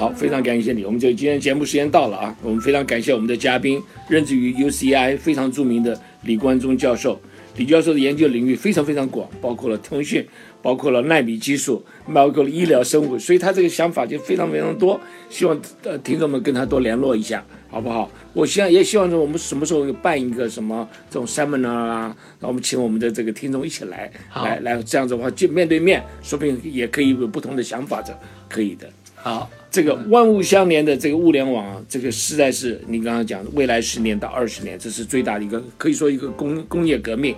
[0.00, 0.82] 好，非常感谢你。
[0.82, 3.78] 我们就今天节目时间到了啊，我们非常感谢我们的嘉宾，
[4.08, 7.20] 任职于 UCI 非常著名的李冠中教授。
[7.56, 10.26] 李教授的研究领域非常非常广，包括了通讯，
[10.62, 11.84] 包括了纳米技术，
[12.14, 14.98] 包括了医疗生物，所以他这个想法就非常非常多。
[15.28, 17.44] 希望呃听众们跟他多联络一下。
[17.68, 18.10] 好不好？
[18.32, 22.16] 我希望也希望说，我们什么时候办一个什么这种 seminar 啊？
[22.40, 28.90] 那我们请我们的这个听众一起来，来来这样子的话，就面对面，说不定也可以有不同的想法的，可以的。
[29.22, 37.34] 好，这个万物相连的这个物联网，这个实在是你刚刚讲的未来十年到二十年，这是最大的一个可以说一个工工业革命。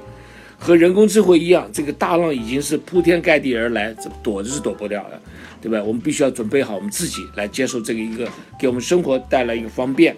[0.65, 5.21] 和人工智慧一样，这个大浪已经是铺天盖地而来，这躲着是躲不掉的，
[5.61, 5.83] 对吧？
[5.83, 8.29] 我们必须要准备好我们自己来接受这个一个
[8.61, 10.17] 给我们生活带来一个方便，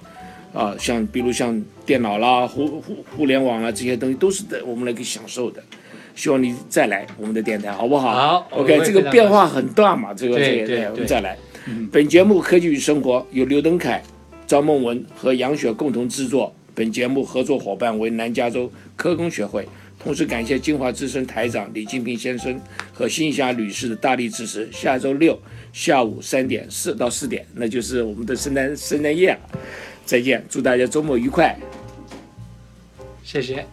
[0.53, 5.63] 啊，像比如像电脑啦、互互互联网啊这些东西都是的，我们来可以享受的。
[6.15, 8.13] 希望你再来我们的电台，好不好？
[8.13, 11.39] 好，OK，这个变化很大嘛，这个这个我们再来。
[11.91, 14.03] 本节目《科技与生活》由刘登凯、
[14.47, 16.55] 张梦文和杨雪共同制作。
[16.75, 19.67] 本节目合作伙伴为南加州科工学会，
[19.99, 22.61] 同时感谢金华之声台长李金平先生
[22.93, 24.69] 和新霞女士的大力支持。
[24.73, 25.41] 下周六
[25.73, 29.39] 下午三点四到四点，那就是我们的圣诞圣诞夜了。
[30.05, 31.57] 再见，祝大家周末愉快。
[33.23, 33.65] 谢谢。